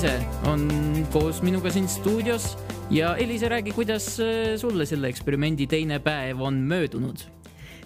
Eliise 0.00 0.48
on 0.48 0.62
koos 1.12 1.42
minuga 1.44 1.68
siin 1.70 1.84
stuudios 1.88 2.54
ja 2.90 3.10
Eliise, 3.20 3.48
räägi, 3.48 3.72
kuidas 3.76 4.20
äh, 4.20 4.56
sulle 4.56 4.86
selle 4.86 5.10
eksperimendi 5.12 5.66
teine 5.66 5.98
päev 6.00 6.40
on 6.40 6.54
möödunud? 6.54 7.20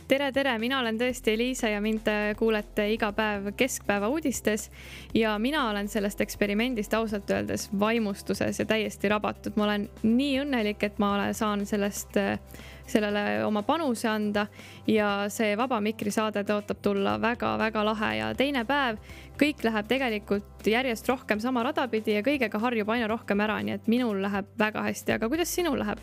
tere, 0.08 0.28
tere, 0.32 0.52
mina 0.62 0.78
olen 0.78 0.94
tõesti 1.00 1.34
Eliisa 1.34 1.72
ja 1.72 1.80
mind 1.82 2.06
kuulete 2.38 2.86
iga 2.92 3.10
päev 3.12 3.50
Keskpäeva 3.58 4.12
uudistes 4.14 4.68
ja 5.14 5.32
mina 5.42 5.64
olen 5.72 5.90
sellest 5.90 6.22
eksperimendist 6.22 6.94
ausalt 6.94 7.34
öeldes 7.34 7.66
vaimustuses 7.80 8.62
ja 8.62 8.66
täiesti 8.66 9.10
rabatud. 9.10 9.58
ma 9.58 9.66
olen 9.66 9.88
nii 10.02 10.38
õnnelik, 10.44 10.86
et 10.86 11.02
ma 11.02 11.32
saan 11.34 11.66
sellest 11.66 12.14
äh, 12.22 12.38
sellele 12.86 13.44
oma 13.44 13.62
panuse 13.62 14.08
anda 14.08 14.46
ja 14.86 15.28
see 15.32 15.56
Vaba 15.56 15.80
Mikri 15.84 16.12
saade 16.14 16.44
tõotab 16.46 16.82
tulla 16.84 17.16
väga-väga 17.22 17.84
lahe 17.84 18.10
ja 18.18 18.32
teine 18.38 18.64
päev, 18.68 18.98
kõik 19.40 19.64
läheb 19.64 19.88
tegelikult 19.90 20.68
järjest 20.68 21.08
rohkem 21.08 21.40
sama 21.40 21.64
rada 21.66 21.86
pidi 21.88 22.18
ja 22.18 22.24
kõigega 22.26 22.60
harjub 22.60 22.92
aina 22.94 23.08
rohkem 23.10 23.40
ära, 23.44 23.60
nii 23.62 23.78
et 23.78 23.88
minul 23.90 24.20
läheb 24.24 24.52
väga 24.60 24.84
hästi, 24.88 25.18
aga 25.18 25.32
kuidas 25.32 25.54
sinul 25.54 25.80
läheb? 25.80 26.02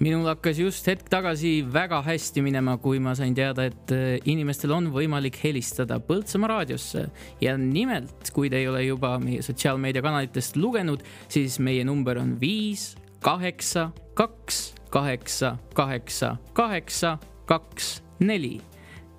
minul 0.00 0.26
hakkas 0.28 0.58
just 0.60 0.86
hetk 0.90 1.08
tagasi 1.08 1.62
väga 1.72 2.02
hästi 2.04 2.42
minema, 2.44 2.76
kui 2.82 2.98
ma 3.00 3.14
sain 3.16 3.34
teada, 3.34 3.64
et 3.70 3.92
äh, 3.94 4.18
inimestel 4.28 4.74
on 4.76 4.90
võimalik 4.92 5.38
helistada 5.40 5.96
Põltsamaa 6.04 6.50
raadiosse. 6.52 7.06
ja 7.40 7.56
nimelt, 7.56 8.30
kui 8.34 8.50
te 8.52 8.60
ei 8.60 8.68
ole 8.68 8.84
juba 8.84 9.16
meie 9.22 9.42
sotsiaalmeediakanalitest 9.46 10.56
lugenud, 10.60 11.04
siis 11.32 11.58
meie 11.58 11.84
number 11.84 12.20
on 12.20 12.36
viis, 12.40 12.94
kaheksa, 13.24 13.90
kaks 14.14 14.75
kaheksa, 14.96 15.56
kaheksa, 15.76 16.36
kaheksa, 16.56 17.18
kaks, 17.48 18.00
neli 18.24 18.56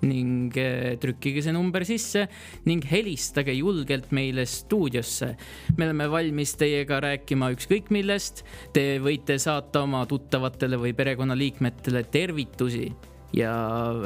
ning 0.06 0.54
eh, 0.58 0.94
trükkige 1.00 1.42
see 1.42 1.54
number 1.54 1.82
sisse 1.86 2.24
ning 2.68 2.84
helistage 2.86 3.54
julgelt 3.56 4.12
meile 4.14 4.44
stuudiosse. 4.46 5.32
me 5.76 5.88
oleme 5.88 6.08
valmis 6.10 6.54
teiega 6.58 7.00
rääkima 7.02 7.50
ükskõik 7.54 7.90
millest. 7.94 8.44
Te 8.74 8.98
võite 9.02 9.38
saata 9.42 9.82
oma 9.86 10.04
tuttavatele 10.06 10.78
või 10.78 10.94
perekonnaliikmetele 10.98 12.04
tervitusi 12.10 12.88
ja 13.36 13.52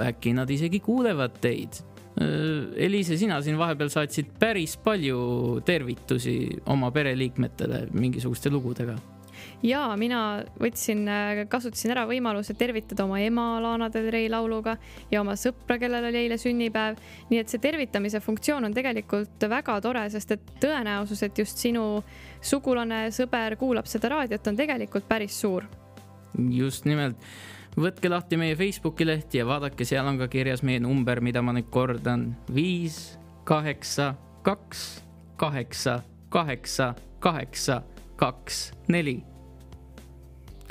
äkki 0.09 0.33
nad 0.37 0.51
isegi 0.51 0.81
kuulevad 0.81 1.41
teid. 1.45 1.81
Eh, 2.21 2.85
Eliise, 2.89 3.17
sina 3.21 3.41
siin 3.45 3.61
vahepeal 3.61 3.93
saatsid 3.93 4.33
päris 4.41 4.77
palju 4.81 5.63
tervitusi 5.65 6.39
oma 6.73 6.93
pereliikmetele 6.93 7.87
mingisuguste 7.93 8.53
lugudega 8.53 8.97
ja 9.63 9.83
mina 9.97 10.43
võtsin, 10.61 11.05
äh, 11.09 11.43
kasutasin 11.49 11.95
ära 11.95 12.05
võimaluse 12.09 12.55
tervitada 12.59 13.05
oma 13.07 13.21
ema 13.23 13.61
Lana 13.63 13.89
Del 13.93 14.11
Rey 14.13 14.29
lauluga 14.31 14.77
ja 15.11 15.21
oma 15.23 15.37
sõpra, 15.39 15.79
kellel 15.81 16.09
oli 16.11 16.25
eile 16.25 16.39
sünnipäev. 16.39 16.99
nii 17.31 17.39
et 17.39 17.49
see 17.49 17.63
tervitamise 17.63 18.21
funktsioon 18.21 18.65
on 18.65 18.75
tegelikult 18.75 19.49
väga 19.49 19.81
tore, 19.81 20.09
sest 20.11 20.33
et 20.33 20.53
tõenäosus, 20.61 21.23
et 21.23 21.39
just 21.39 21.59
sinu 21.59 22.03
sugulane, 22.41 23.07
sõber 23.11 23.57
kuulab 23.57 23.87
seda 23.87 24.09
raadiot, 24.09 24.47
on 24.47 24.57
tegelikult 24.57 25.09
päris 25.09 25.41
suur. 25.41 25.65
just 26.51 26.85
nimelt 26.85 27.17
võtke 27.77 28.11
lahti 28.11 28.37
meie 28.37 28.57
Facebooki 28.57 29.07
leht 29.07 29.35
ja 29.35 29.47
vaadake, 29.47 29.85
seal 29.85 30.07
on 30.07 30.19
ka 30.19 30.29
kirjas 30.29 30.63
meie 30.63 30.81
number, 30.81 31.21
mida 31.21 31.43
ma 31.43 31.53
nüüd 31.53 31.71
kordan. 31.71 32.37
viis, 32.55 33.19
kaheksa, 33.45 34.15
kaks, 34.43 35.03
kaheksa, 35.37 36.03
kaheksa, 36.29 36.95
kaheksa, 37.21 37.83
kaks, 38.17 38.73
neli 38.89 39.32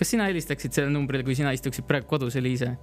kas 0.02 0.16
sina 0.16 0.26
helistaksid 0.26 0.74
sellele 0.74 0.96
numbrile, 0.96 1.22
kui 1.22 1.38
sina 1.38 1.54
istuksid 1.54 1.86
praegu 1.86 2.10
kodus, 2.10 2.34
Eliise? 2.40 2.74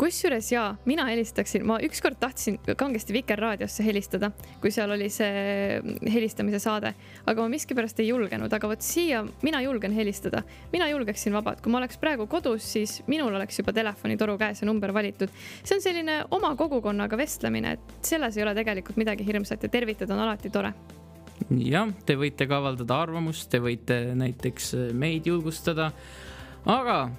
kusjuures 0.00 0.46
jaa, 0.48 0.70
mina 0.88 1.04
helistaksin, 1.10 1.62
ma 1.68 1.76
ükskord 1.84 2.16
tahtsin 2.18 2.56
kangesti 2.80 3.12
Vikerraadiosse 3.12 3.84
helistada, 3.84 4.30
kui 4.62 4.72
seal 4.74 4.94
oli 4.94 5.10
see 5.12 5.76
helistamise 6.08 6.58
saade, 6.62 6.94
aga 7.28 7.44
ma 7.44 7.52
miskipärast 7.52 8.00
ei 8.00 8.08
julgenud, 8.08 8.52
aga 8.56 8.70
vot 8.70 8.82
siia 8.82 9.20
mina 9.44 9.60
julgen 9.62 9.92
helistada. 9.92 10.40
mina 10.72 10.88
julgeksin 10.88 11.36
vabalt, 11.36 11.60
kui 11.60 11.72
ma 11.72 11.82
oleks 11.82 12.00
praegu 12.00 12.26
kodus, 12.26 12.64
siis 12.78 13.02
minul 13.06 13.34
oleks 13.34 13.60
juba 13.60 13.76
telefonitoru 13.76 14.38
käes 14.40 14.64
ja 14.64 14.66
number 14.66 14.94
valitud. 14.94 15.28
see 15.62 15.76
on 15.76 15.84
selline 15.84 16.18
oma 16.30 16.56
kogukonnaga 16.56 17.20
vestlemine, 17.20 17.76
et 17.76 17.96
selles 18.00 18.36
ei 18.36 18.42
ole 18.42 18.54
tegelikult 18.54 18.96
midagi 18.96 19.26
hirmsat 19.26 19.62
ja 19.62 19.68
tervitada 19.68 20.14
on 20.14 20.26
alati 20.26 20.50
tore 20.50 20.72
jah, 21.50 21.90
te 22.06 22.16
võite 22.16 22.48
ka 22.48 22.58
avaldada 22.58 23.00
arvamust, 23.04 23.50
te 23.50 23.60
võite 23.62 24.14
näiteks 24.16 24.74
meid 24.96 25.26
julgustada 25.26 25.92
aga 26.66 27.10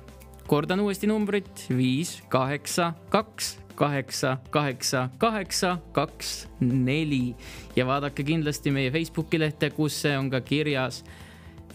kordan 0.48 0.80
uuesti 0.80 1.08
numbrit. 1.08 1.66
Viis, 1.70 2.22
kaheksa, 2.30 2.94
kaks, 3.10 3.58
kaheksa, 3.76 4.38
kaheksa, 4.50 5.10
kaheksa, 5.18 5.78
kaks, 5.92 6.48
neli. 6.60 7.36
Ja 7.76 7.86
vaadake 7.86 8.24
kindlasti 8.24 8.72
meie 8.72 8.92
Facebooki 8.92 9.40
lehte, 9.40 9.70
kus 9.70 10.02
see 10.02 10.18
on 10.18 10.30
ka 10.30 10.42
kirjas. 10.42 11.04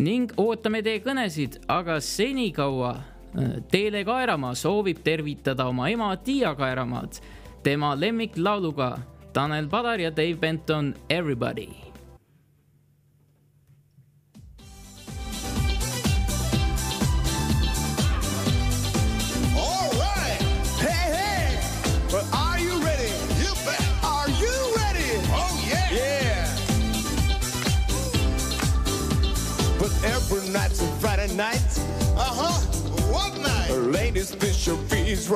ning 0.01 0.33
ootame 0.41 0.81
teie 0.83 1.03
kõnesid, 1.05 1.59
aga 1.69 1.99
senikaua 2.01 2.95
äh, 2.97 3.59
Teele 3.69 4.01
Kaeramaa 4.05 4.55
soovib 4.55 5.03
tervitada 5.05 5.67
oma 5.69 5.91
ema 5.91 6.17
Tiia 6.17 6.55
Kaeramaad. 6.55 7.21
Tema 7.63 7.93
lemmiklauluga 7.95 8.97
Tanel 9.33 9.69
Padar 9.69 10.01
ja 10.01 10.11
Dave 10.11 10.41
Benton 10.41 10.95
Everybody 11.11 11.90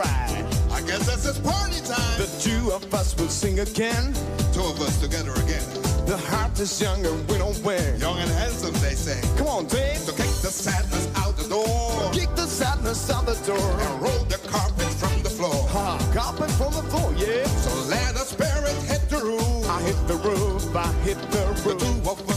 I 0.02 0.82
guess 0.86 1.06
that's 1.06 1.22
his 1.22 1.38
party 1.38 1.78
time. 1.86 2.18
The 2.18 2.26
two 2.42 2.72
of 2.72 2.92
us 2.92 3.16
will 3.16 3.28
sing 3.28 3.60
again. 3.60 4.12
Two 4.52 4.62
of 4.62 4.80
us 4.80 5.00
together 5.00 5.30
again. 5.34 5.62
The 6.06 6.18
heart 6.18 6.58
is 6.58 6.82
young 6.82 7.06
and 7.06 7.28
we 7.30 7.38
don't 7.38 7.56
wear. 7.62 7.96
Young 7.96 8.18
and 8.18 8.30
handsome, 8.30 8.74
they 8.82 8.94
say. 8.94 9.20
Come 9.38 9.46
on, 9.46 9.66
Dave. 9.66 9.98
So 9.98 10.12
kick 10.12 10.34
the 10.42 10.50
sadness 10.50 11.08
out 11.14 11.36
the 11.36 11.48
door. 11.48 12.10
Kick 12.12 12.34
the 12.34 12.46
sadness 12.46 13.08
out 13.08 13.26
the 13.26 13.34
door. 13.46 13.70
And 13.82 14.02
roll 14.02 14.24
the 14.24 14.38
carpet 14.48 14.90
from 14.98 15.22
the 15.22 15.30
floor. 15.30 15.54
Ha, 15.68 15.98
carpet 16.12 16.50
from 16.58 16.72
the 16.74 16.82
floor, 16.90 17.14
yeah. 17.16 17.46
So 17.62 17.88
let 17.88 18.14
the 18.14 18.26
spirit 18.26 18.74
hit 18.90 19.08
the 19.08 19.22
roof. 19.22 19.70
I 19.70 19.80
hit 19.82 20.08
the 20.08 20.16
roof, 20.16 20.74
I 20.74 20.90
hit 21.06 21.18
the 21.30 21.46
roof. 21.46 21.64
The 21.64 21.74
two 21.78 22.10
of 22.10 22.28
us 22.28 22.33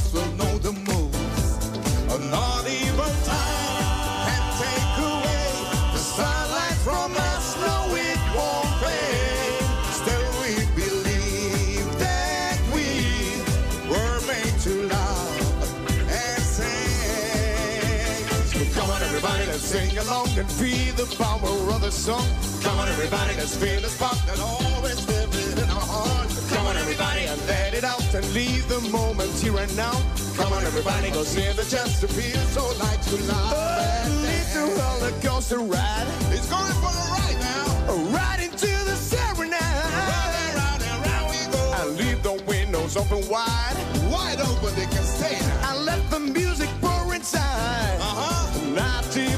sing 19.68 19.98
along 19.98 20.30
and 20.40 20.50
feel 20.50 20.94
the 20.96 21.06
power 21.18 21.52
of 21.76 21.82
the 21.82 21.92
song. 21.92 22.26
Come 22.64 22.80
on, 22.80 22.88
everybody, 22.88 23.36
let's 23.36 23.56
feel 23.58 23.82
the 23.82 23.90
spark 23.90 24.18
that 24.26 24.40
always 24.40 25.06
lives 25.10 25.62
in 25.62 25.70
our 25.70 25.88
hearts. 25.94 26.36
Come 26.54 26.66
on, 26.68 26.78
everybody, 26.78 27.26
and 27.26 27.40
let 27.48 27.74
it 27.74 27.84
out 27.84 28.14
and 28.14 28.26
leave 28.34 28.66
the 28.70 28.80
moment 28.90 29.30
here 29.44 29.58
and 29.58 29.76
now. 29.76 29.92
Come 30.38 30.54
on, 30.54 30.64
everybody, 30.64 31.12
go 31.12 31.24
see 31.24 31.52
the 31.52 31.68
chance 31.68 32.00
to 32.00 32.08
feel 32.08 32.40
so 32.56 32.64
light 32.80 33.02
to 33.12 33.18
love. 33.28 33.54
Oh, 33.56 34.24
little 34.32 34.70
roller 34.80 35.14
coaster 35.20 35.60
ride. 35.60 36.08
It's 36.32 36.48
going 36.50 36.78
for 36.80 36.94
a 37.04 37.06
ride 37.16 37.40
now. 37.44 37.68
Right 38.16 38.40
into 38.48 38.72
the 38.88 38.96
serenade. 38.96 39.52
Round 39.60 40.34
and 40.44 40.56
round 40.64 40.82
and 40.90 41.00
round 41.08 41.28
we 41.28 41.40
go. 41.52 41.64
And 41.80 41.90
leave 42.00 42.24
the 42.24 42.36
windows 42.48 42.96
open 42.96 43.20
wide. 43.28 43.76
Wide 44.16 44.40
open, 44.40 44.72
they 44.80 44.88
can 44.96 45.04
stay 45.04 45.36
I 45.64 45.76
let 45.84 46.00
the 46.10 46.20
music 46.20 46.70
pour 46.80 47.14
inside. 47.14 47.98
Uh-huh. 48.00 48.48
Not 48.74 49.18
even 49.18 49.37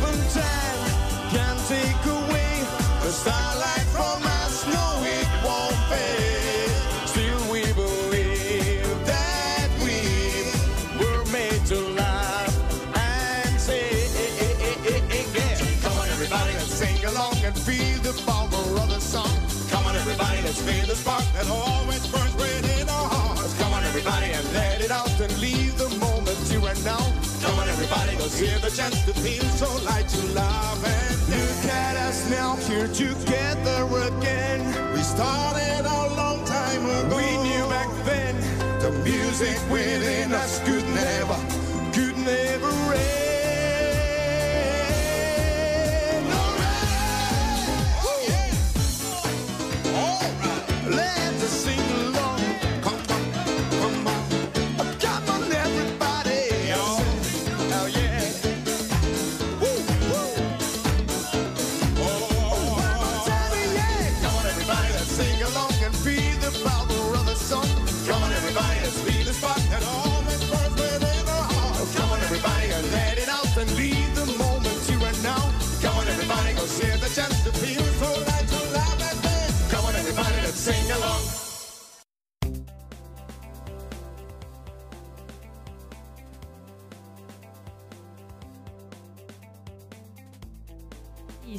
that 21.39 21.49
always 21.49 22.05
burns 22.07 22.35
within 22.35 22.89
our 22.89 23.07
hearts. 23.07 23.57
Come 23.59 23.71
on, 23.73 23.83
everybody, 23.85 24.27
and 24.31 24.45
let 24.53 24.81
it 24.81 24.91
out 24.91 25.19
and 25.21 25.31
leave 25.39 25.77
the 25.77 25.89
moment 26.03 26.37
here 26.51 26.59
and 26.67 26.83
now. 26.83 26.99
Come 27.41 27.57
on, 27.59 27.69
everybody, 27.69 28.17
let's 28.17 28.37
hear 28.37 28.57
the 28.59 28.69
chance 28.69 28.99
to 29.05 29.13
feel 29.13 29.47
so 29.55 29.69
light 29.85 30.07
to 30.09 30.21
love 30.33 30.83
and 30.83 31.15
look 31.31 31.63
at 31.71 31.95
us 31.95 32.29
now 32.29 32.55
here 32.67 32.87
together 32.87 33.79
again. 34.11 34.59
We 34.93 35.01
started 35.01 35.85
a 35.87 36.01
long 36.19 36.43
time 36.43 36.83
ago. 36.85 37.15
We 37.15 37.27
knew 37.47 37.65
back 37.69 37.91
then 38.03 38.35
The 38.83 38.91
music 39.07 39.59
within 39.71 40.33
us 40.33 40.59
could 40.67 40.87
never, 40.91 41.39
could 41.93 42.17
never 42.17 42.71
end. 42.93 43.38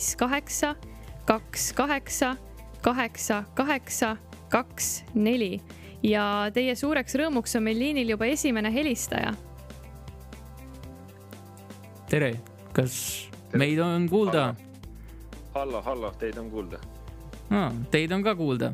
Viis 0.00 0.16
kaheksa, 0.16 0.76
kaks 1.28 1.72
kaheksa, 1.72 2.36
kaheksa 2.80 3.44
kaheksa, 3.54 4.16
kaks 4.48 5.04
neli 5.14 5.60
ja 6.02 6.48
teie 6.54 6.72
suureks 6.74 7.18
rõõmuks 7.20 7.52
on 7.58 7.66
meil 7.66 7.76
liinil 7.76 8.14
juba 8.14 8.24
esimene 8.32 8.72
helistaja. 8.72 9.34
tere, 12.08 12.32
kas 12.72 13.28
meid 13.52 13.78
on 13.84 14.08
kuulda? 14.08 14.54
hallo, 15.52 15.82
hallo, 15.82 16.14
teid 16.18 16.38
on 16.38 16.48
kuulda. 16.50 16.80
Teid 17.90 18.12
on 18.12 18.24
ka 18.24 18.34
kuulda. 18.34 18.72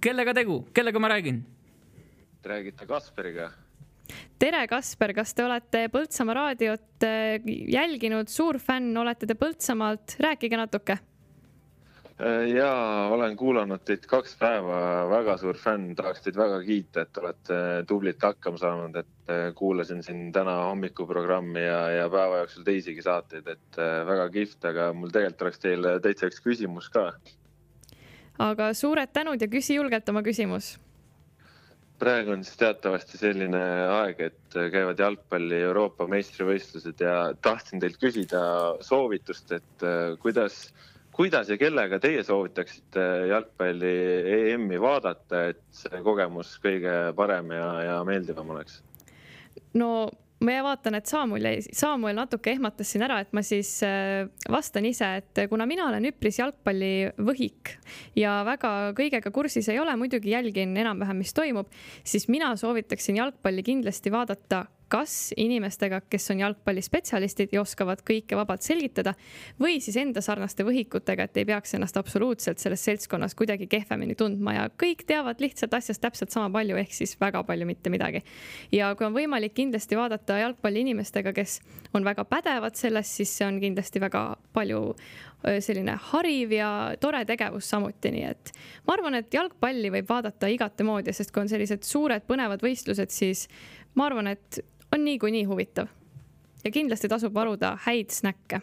kellega 0.00 0.34
tegu, 0.34 0.66
kellega 0.74 0.98
ma 0.98 1.08
räägin? 1.08 1.40
Te 2.42 2.48
räägite 2.48 2.86
Kasperiga. 2.86 3.50
tere, 4.42 4.66
Kasper, 4.70 5.12
kas 5.14 5.34
te 5.36 5.44
olete 5.46 5.86
Põltsamaa 5.92 6.36
raadiot 6.38 7.06
äh, 7.06 7.38
jälginud, 7.70 8.30
suur 8.32 8.58
fänn 8.62 8.96
olete 8.98 9.28
te 9.28 9.36
Põltsamaalt, 9.38 10.16
rääkige 10.22 10.58
natuke. 10.58 10.98
ja 12.54 12.68
olen 13.10 13.32
kuulanud 13.36 13.82
teid 13.86 14.04
kaks 14.06 14.36
päeva, 14.38 14.76
väga 15.10 15.36
suur 15.40 15.56
fänn, 15.58 15.94
tahaks 15.98 16.22
teid 16.22 16.36
väga 16.38 16.60
kiita, 16.62 17.02
et 17.02 17.18
olete 17.18 17.56
tublilt 17.88 18.22
hakkama 18.22 18.60
saanud, 18.60 18.98
et 19.00 19.32
äh, 19.32 19.48
kuulasin 19.58 20.02
siin 20.06 20.28
täna 20.34 20.58
hommikuprogrammi 20.68 21.64
ja, 21.64 21.80
ja 21.96 22.06
päeva 22.12 22.42
jooksul 22.42 22.66
teisigi 22.68 23.02
saateid, 23.02 23.48
et 23.48 23.80
äh, 23.80 24.04
väga 24.06 24.28
kihvt, 24.36 24.70
aga 24.70 24.92
mul 24.94 25.10
tegelikult 25.10 25.48
oleks 25.48 25.64
teile 25.64 25.98
täitsa 26.04 26.30
üks 26.30 26.44
küsimus 26.44 26.92
ka. 26.94 27.10
aga 28.38 28.72
suured 28.74 29.12
tänud 29.12 29.42
ja 29.42 29.50
küsi 29.50 29.80
julgelt 29.80 30.08
oma 30.08 30.22
küsimus 30.22 30.76
praegu 32.02 32.34
on 32.34 32.42
siis 32.46 32.58
teatavasti 32.60 33.18
selline 33.20 33.60
aeg, 33.94 34.22
et 34.26 34.56
käivad 34.74 34.98
jalgpalli 34.98 35.60
Euroopa 35.68 36.08
meistrivõistlused 36.10 37.02
ja 37.04 37.16
tahtsin 37.44 37.82
teilt 37.82 38.00
küsida 38.02 38.42
soovitust, 38.82 39.52
et 39.58 39.86
äh, 39.86 40.14
kuidas, 40.22 40.64
kuidas 41.14 41.52
ja 41.52 41.58
kellega 41.60 42.00
teie 42.02 42.24
soovitaksite 42.26 43.06
jalgpalli 43.30 43.94
EM-i 44.38 44.80
vaadata, 44.82 45.46
et 45.52 45.62
see 45.76 46.02
kogemus 46.06 46.56
kõige 46.64 46.96
parem 47.18 47.54
ja, 47.54 47.68
ja 47.90 48.00
meeldivam 48.08 48.50
oleks? 48.56 48.80
no 49.78 50.08
ma 50.42 50.58
vaatan, 50.66 50.96
et 50.98 51.08
Saamuel 51.10 51.46
jäi, 51.48 51.62
Saamuel 51.76 52.16
natuke 52.18 52.52
ehmatas 52.52 52.92
siin 52.92 53.04
ära, 53.06 53.20
et 53.22 53.32
ma 53.36 53.44
siis 53.46 53.70
äh, 53.86 54.26
vastan 54.50 54.86
ise, 54.88 55.08
et 55.22 55.42
kuna 55.50 55.66
mina 55.70 55.86
olen 55.88 56.10
üpris 56.10 56.40
jalgpallivõhik 56.40 57.76
ja 58.18 58.40
väga 58.48 58.74
kõigega 58.98 59.32
kursis 59.34 59.70
ei 59.72 59.80
ole, 59.82 59.94
muidugi 60.00 60.34
jälgin 60.34 60.76
enam-vähem, 60.84 61.22
mis 61.22 61.34
toimub, 61.36 61.70
siis 62.04 62.28
mina 62.32 62.52
soovitaksin 62.58 63.20
jalgpalli 63.22 63.64
kindlasti 63.66 64.12
vaadata 64.12 64.66
kas 64.92 65.32
inimestega, 65.40 66.02
kes 66.12 66.30
on 66.34 66.42
jalgpallispetsialistid 66.42 67.54
ja 67.54 67.62
oskavad 67.62 68.02
kõike 68.06 68.36
vabalt 68.36 68.64
selgitada 68.66 69.14
või 69.60 69.78
siis 69.80 69.96
enda 70.00 70.20
sarnaste 70.24 70.66
võhikutega, 70.68 71.26
et 71.28 71.40
ei 71.40 71.48
peaks 71.48 71.72
ennast 71.78 71.96
absoluutselt 71.96 72.60
selles 72.60 72.84
seltskonnas 72.84 73.36
kuidagi 73.38 73.70
kehvemini 73.72 74.16
tundma 74.18 74.56
ja 74.58 74.68
kõik 74.82 75.06
teavad 75.08 75.40
lihtsalt 75.40 75.72
asjast 75.78 76.02
täpselt 76.04 76.34
sama 76.34 76.50
palju, 76.52 76.76
ehk 76.82 76.92
siis 76.96 77.16
väga 77.20 77.40
palju 77.48 77.68
mitte 77.68 77.92
midagi. 77.92 78.22
ja 78.72 78.92
kui 78.94 79.08
on 79.08 79.16
võimalik 79.16 79.56
kindlasti 79.56 79.96
vaadata 79.96 80.38
jalgpalli 80.42 80.84
inimestega, 80.84 81.32
kes 81.32 81.60
on 81.94 82.04
väga 82.04 82.24
pädevad 82.28 82.76
selles, 82.76 83.16
siis 83.16 83.32
see 83.38 83.48
on 83.48 83.60
kindlasti 83.60 84.00
väga 84.00 84.26
palju 84.52 84.82
selline 85.42 85.96
hariv 86.12 86.52
ja 86.54 86.70
tore 87.00 87.24
tegevus 87.26 87.68
samuti, 87.72 88.12
nii 88.14 88.26
et 88.28 88.52
ma 88.86 88.94
arvan, 88.96 89.16
et 89.18 89.34
jalgpalli 89.34 89.90
võib 89.96 90.10
vaadata 90.10 90.50
igate 90.52 90.86
moodi, 90.86 91.14
sest 91.16 91.32
kui 91.34 91.42
on 91.42 91.50
sellised 91.50 91.82
suured 91.86 92.26
põnevad 92.28 92.62
võistlused, 92.62 93.10
siis 93.10 93.48
ma 93.98 94.06
arvan, 94.06 94.30
et 94.32 94.60
on 94.92 95.04
niikuinii 95.04 95.44
huvitav. 95.44 95.86
ja 96.64 96.70
kindlasti 96.70 97.08
tasub 97.08 97.34
varuda 97.34 97.76
häid 97.86 98.10
snäkke. 98.10 98.60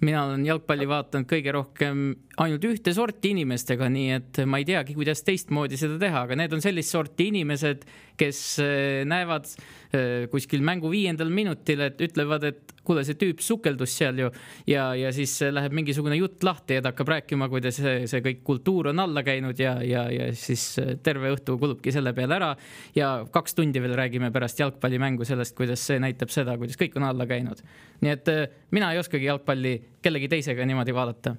mina 0.00 0.24
olen 0.24 0.46
jalgpalli 0.46 0.88
vaadanud 0.88 1.28
kõige 1.30 1.52
rohkem 1.54 1.98
ainult 2.42 2.64
ühte 2.66 2.94
sorti 2.94 3.30
inimestega, 3.30 3.88
nii 3.88 4.08
et 4.10 4.40
ma 4.46 4.58
ei 4.58 4.64
teagi, 4.66 4.94
kuidas 4.94 5.22
teistmoodi 5.22 5.78
seda 5.78 5.98
teha, 5.98 6.24
aga 6.26 6.36
need 6.36 6.52
on 6.52 6.62
sellist 6.64 6.90
sorti 6.90 7.28
inimesed, 7.30 7.84
kes 8.20 8.40
eh, 8.62 9.02
näevad 9.08 9.48
eh, 9.92 10.28
kuskil 10.32 10.62
mängu 10.64 10.90
viiendal 10.92 11.30
minutil, 11.32 11.82
et 11.86 12.00
ütlevad, 12.02 12.46
et 12.48 12.72
kuule, 12.86 13.04
see 13.06 13.18
tüüp 13.18 13.42
sukeldus 13.44 13.94
seal 13.98 14.18
ju. 14.22 14.30
Ja, 14.68 14.90
ja 14.98 15.12
siis 15.14 15.34
läheb 15.52 15.74
mingisugune 15.76 16.18
jutt 16.18 16.42
lahti 16.46 16.78
ja 16.78 16.84
ta 16.84 16.92
hakkab 16.92 17.12
rääkima, 17.14 17.48
kuidas 17.52 17.78
see, 17.80 18.08
see 18.10 18.24
kõik 18.24 18.42
kultuur 18.46 18.90
on 18.92 19.02
alla 19.04 19.22
käinud 19.26 19.58
ja, 19.60 19.76
ja, 19.86 20.06
ja 20.12 20.30
siis 20.38 20.64
terve 21.04 21.32
õhtu 21.34 21.56
kulubki 21.60 21.94
selle 21.94 22.14
peale 22.16 22.38
ära. 22.38 22.50
Ja 22.98 23.12
kaks 23.32 23.56
tundi 23.58 23.82
veel 23.82 23.96
räägime 23.98 24.32
pärast 24.34 24.60
jalgpallimängu 24.62 25.26
sellest, 25.28 25.56
kuidas 25.58 25.86
see 25.86 26.02
näitab 26.02 26.34
seda, 26.34 26.58
kuidas 26.60 26.80
kõik 26.80 26.98
on 27.00 27.08
alla 27.08 27.28
käinud. 27.30 27.62
nii 28.02 28.12
et 28.16 28.28
eh, 28.32 28.44
mina 28.74 28.92
ei 28.92 29.00
oskagi 29.02 29.28
jalgpalli 29.30 29.78
kellegi 30.02 30.30
teisega 30.32 30.66
niimoodi 30.66 30.94
vaadata 30.94 31.36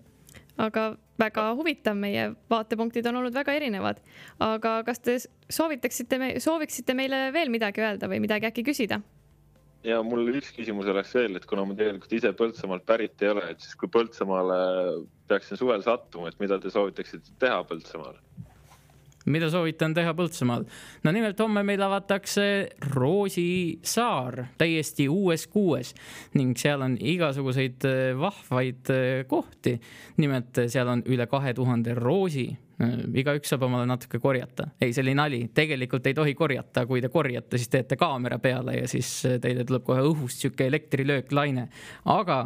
aga 0.58 0.94
väga 1.20 1.48
huvitav, 1.58 1.98
meie 1.98 2.30
vaatepunktid 2.52 3.08
on 3.10 3.22
olnud 3.22 3.34
väga 3.34 3.56
erinevad. 3.58 4.02
aga 4.40 4.84
kas 4.86 5.00
te 5.00 5.18
soovitaksite, 5.50 6.40
sooviksite 6.44 6.94
meile 6.94 7.32
veel 7.34 7.50
midagi 7.54 7.82
öelda 7.82 8.10
või 8.10 8.22
midagi 8.24 8.50
äkki 8.50 8.66
küsida? 8.70 9.02
ja 9.84 10.00
mul 10.04 10.30
üks 10.32 10.54
küsimus 10.56 10.88
oleks 10.88 11.14
veel, 11.16 11.36
et 11.36 11.46
kuna 11.46 11.66
ma 11.68 11.76
tegelikult 11.76 12.14
ise 12.16 12.32
Põltsamaalt 12.40 12.86
pärit 12.88 13.22
ei 13.22 13.34
ole, 13.34 13.50
et 13.52 13.60
siis 13.60 13.76
kui 13.76 13.92
Põltsamaale 13.92 14.60
peaksin 15.28 15.60
suvel 15.60 15.84
sattuma, 15.84 16.30
et 16.30 16.40
mida 16.40 16.60
te 16.60 16.72
soovitaksite 16.72 17.36
teha 17.40 17.64
Põltsamaal? 17.68 18.20
Mida 19.26 19.50
soovitan 19.50 19.94
teha 19.94 20.14
Põltsamaal? 20.18 20.66
no 21.04 21.12
nimelt 21.16 21.40
homme 21.40 21.64
meil 21.64 21.82
avatakse 21.86 22.46
Roosisaar 22.94 24.46
täiesti 24.58 25.08
uues 25.10 25.48
kuues 25.48 25.94
ning 26.38 26.58
seal 26.60 26.84
on 26.86 26.98
igasuguseid 27.00 27.88
äh, 27.90 28.02
vahvaid 28.20 28.92
äh, 28.94 29.26
kohti. 29.28 29.80
nimelt 30.18 30.58
äh, 30.58 30.70
seal 30.72 30.88
on 30.88 31.04
üle 31.06 31.28
kahe 31.28 31.54
tuhande 31.54 31.96
roosi. 31.96 32.50
Igaüks 33.14 33.52
saab 33.54 33.68
omale 33.68 33.86
natuke 33.86 34.20
korjata, 34.20 34.70
ei, 34.82 34.94
see 34.94 35.04
oli 35.04 35.14
nali, 35.18 35.40
tegelikult 35.54 36.08
ei 36.10 36.16
tohi 36.18 36.34
korjata, 36.38 36.86
kui 36.90 37.02
te 37.04 37.10
korjate, 37.14 37.60
siis 37.62 37.70
teete 37.72 37.98
kaamera 38.00 38.40
peale 38.42 38.80
ja 38.80 38.88
siis 38.90 39.10
teile 39.42 39.66
tuleb 39.68 39.86
kohe 39.86 40.02
õhust 40.08 40.42
sihuke 40.42 40.66
elektrilööklaine. 40.72 41.68
aga 42.10 42.40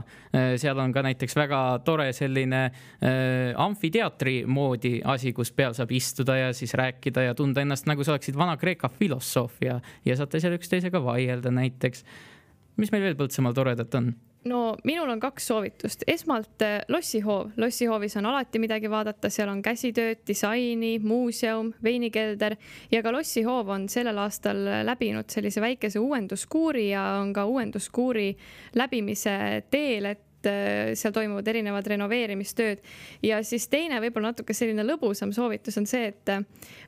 seal 0.60 0.80
on 0.84 0.94
ka 0.94 1.04
näiteks 1.06 1.38
väga 1.40 1.62
tore 1.86 2.10
selline 2.16 2.64
äh, 2.68 3.56
amfiteatri 3.56 4.42
moodi 4.46 4.98
asi, 5.04 5.34
kus 5.34 5.52
peal 5.56 5.76
saab 5.78 5.92
istuda 5.96 6.38
ja 6.38 6.54
siis 6.54 6.76
rääkida 6.78 7.30
ja 7.30 7.36
tunda 7.38 7.64
ennast 7.64 7.88
nagu 7.90 8.04
sa 8.04 8.16
oleksid 8.16 8.38
Vana-Kreeka 8.38 8.92
filosoof 9.00 9.62
ja, 9.64 9.80
ja 10.06 10.20
saate 10.20 10.42
seal 10.44 10.58
üksteisega 10.58 11.02
vaielda 11.04 11.54
näiteks. 11.56 12.04
mis 12.78 12.92
meil 12.92 13.08
veel 13.08 13.20
Põltsamaal 13.20 13.56
toredat 13.58 13.96
on? 13.96 14.14
No 14.46 14.76
minul 14.84 15.10
on 15.10 15.20
kaks 15.20 15.48
soovitust, 15.48 16.04
esmalt 16.08 16.62
eh, 16.62 16.80
lossihoov, 16.92 17.52
lossihoovis 17.58 18.18
on 18.18 18.30
alati 18.30 18.60
midagi 18.60 18.90
vaadata, 18.92 19.32
seal 19.34 19.50
on 19.52 19.62
käsitööd, 19.66 20.22
disaini, 20.28 20.98
muuseum, 21.04 21.74
veinikelder. 21.84 22.58
Ja 22.92 23.02
ka 23.04 23.12
lossihoov 23.16 23.74
on 23.74 23.90
sellel 23.90 24.18
aastal 24.22 24.62
läbinud 24.88 25.30
sellise 25.34 25.62
väikese 25.62 26.00
uuenduskuuri 26.00 26.90
ja 26.90 27.04
on 27.22 27.34
ka 27.34 27.46
uuenduskuuri 27.46 28.30
läbimise 28.76 29.38
teel, 29.72 30.12
et 30.14 30.27
seal 30.48 31.14
toimuvad 31.14 31.48
erinevad 31.48 31.88
renoveerimistööd. 31.88 32.84
ja 33.24 33.40
siis 33.44 33.68
teine, 33.68 34.00
võib-olla 34.04 34.32
natuke 34.32 34.54
selline 34.54 34.86
lõbusam 34.86 35.32
soovitus 35.36 35.78
on 35.78 35.88
see, 35.90 36.12
et 36.12 36.32
äh, 36.34 36.44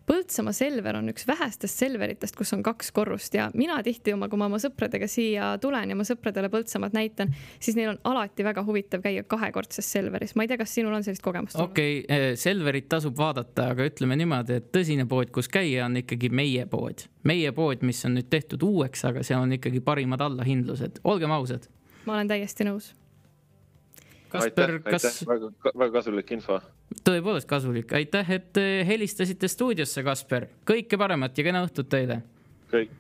Põltsamaa 0.10 0.54
Selver 0.56 0.98
on 0.98 1.10
üks 1.12 1.28
vähestest 1.28 1.82
Selveritest, 1.82 2.36
kus 2.38 2.54
on 2.54 2.64
kaks 2.66 2.92
korrust 2.96 3.34
ja 3.34 3.50
mina 3.54 3.78
tihti 3.86 4.14
oma, 4.14 4.30
kui 4.30 4.40
ma 4.42 4.48
oma 4.50 4.60
sõpradega 4.62 5.08
siia 5.10 5.52
tulen 5.62 5.92
ja 5.92 5.98
oma 5.98 6.06
sõpradele 6.08 6.50
Põltsamaad 6.54 6.96
näitan, 6.98 7.34
siis 7.60 7.78
neil 7.78 7.94
on 7.94 8.00
alati 8.12 8.46
väga 8.46 8.64
huvitav 8.66 9.04
käia 9.06 9.24
kahekordses 9.24 9.92
Selveris. 9.92 10.36
ma 10.36 10.46
ei 10.46 10.52
tea, 10.52 10.60
kas 10.62 10.74
sinul 10.78 10.96
on 10.96 11.06
sellist 11.06 11.26
kogemust 11.26 11.60
okei 11.60 12.04
okay,, 12.04 12.36
Selverit 12.40 12.90
tasub 12.90 13.18
vaadata, 13.18 13.72
aga 13.74 13.90
ütleme 13.90 14.18
niimoodi, 14.20 14.60
et 14.60 14.72
tõsine 14.76 15.08
pood, 15.10 15.34
kus 15.34 15.50
käia, 15.52 15.86
on 15.86 16.00
ikkagi 16.02 16.30
meie 16.30 16.66
pood. 16.70 17.06
meie 17.24 17.52
pood, 17.56 17.84
mis 17.86 18.02
on 18.06 18.18
nüüd 18.18 18.30
tehtud 18.30 18.64
uueks, 18.66 19.06
aga 19.10 19.26
seal 19.26 19.44
on 19.44 19.58
ikkagi 19.58 19.84
parimad 19.84 20.22
allahindlused, 20.26 21.04
olgem 21.04 21.34
ausad. 21.36 21.70
ma 22.06 22.18
olen 22.18 22.32
täiesti 22.32 22.68
nõus 22.68 22.94
Kasper, 24.30 24.78
kas? 24.86 25.24
väga, 25.28 25.52
väga 25.74 25.92
kasulik 25.98 26.32
info. 26.36 26.60
tõepoolest 27.06 27.50
kasulik, 27.50 27.94
aitäh, 27.98 28.34
et 28.38 28.58
eh, 28.62 28.82
helistasite 28.88 29.50
stuudiosse, 29.50 30.04
Kasper. 30.06 30.50
kõike 30.70 31.00
paremat 31.02 31.38
ja 31.38 31.46
kena 31.48 31.64
õhtut 31.66 31.90
teile. 31.90 32.22
kõik. 32.72 32.92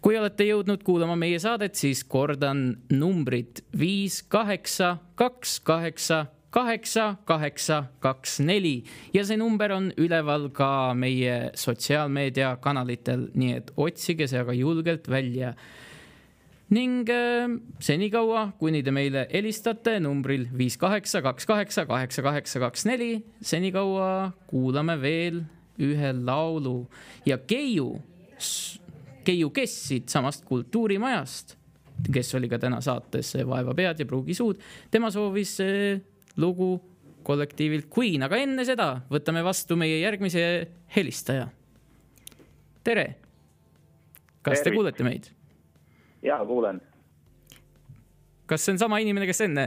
kui 0.00 0.18
olete 0.18 0.44
jõudnud 0.44 0.84
kuulama 0.86 1.16
meie 1.16 1.38
saadet, 1.42 1.74
siis 1.74 2.04
kordan 2.04 2.76
numbrit 2.92 3.64
viis, 3.78 4.22
kaheksa, 4.22 4.98
kaks, 5.14 5.58
kaheksa, 5.60 6.26
kaheksa, 6.50 7.16
kaheksa, 7.24 7.84
kaks, 8.00 8.40
neli 8.40 8.82
ja 9.14 9.24
see 9.24 9.38
number 9.40 9.72
on 9.72 9.90
üleval 9.98 10.48
ka 10.54 10.92
meie 10.98 11.50
sotsiaalmeediakanalitel, 11.58 13.30
nii 13.34 13.54
et 13.62 13.70
otsige 13.76 14.28
see 14.30 14.42
aga 14.42 14.56
julgelt 14.56 15.08
välja 15.10 15.54
ning 16.70 17.08
äh, 17.10 17.50
senikaua, 17.82 18.50
kuni 18.58 18.82
te 18.86 18.92
meile 18.94 19.24
helistate 19.32 19.96
numbril 20.02 20.46
viis 20.54 20.76
kaheksa, 20.78 21.22
kaks 21.24 21.48
kaheksa, 21.48 21.84
kaheksa, 21.88 22.22
kaheksa, 22.22 22.60
kaks, 22.62 22.84
neli, 22.86 23.16
senikaua 23.42 24.30
kuulame 24.50 24.94
veel 25.02 25.42
ühe 25.80 26.12
laulu 26.14 26.84
ja 27.26 27.40
Keiu, 27.42 27.94
Keiu 29.24 29.50
Kess 29.54 29.88
siitsamast 29.88 30.44
Kultuurimajast, 30.46 31.56
kes 32.12 32.30
oli 32.38 32.48
ka 32.48 32.60
täna 32.62 32.78
saates 32.84 33.34
Vaeva 33.48 33.74
pead 33.76 34.04
ja 34.04 34.06
pruugi 34.06 34.36
suud, 34.38 34.62
tema 34.94 35.10
soovis 35.10 35.56
äh, 35.64 35.98
lugu 36.38 36.76
kollektiivilt 37.26 37.90
Queen, 37.90 38.22
aga 38.24 38.38
enne 38.40 38.64
seda 38.64 38.92
võtame 39.10 39.42
vastu 39.44 39.76
meie 39.76 39.98
järgmise 40.04 40.44
helistaja. 40.94 41.50
tere. 42.84 43.10
kas 44.46 44.62
te 44.62 44.70
kuulete 44.72 45.04
meid? 45.04 45.32
Jaa, 46.22 46.40
kuulen. 46.46 46.80
kas 48.46 48.64
see 48.64 48.72
on 48.74 48.78
sama 48.78 48.98
inimene, 48.98 49.26
kes 49.26 49.40
enne? 49.46 49.66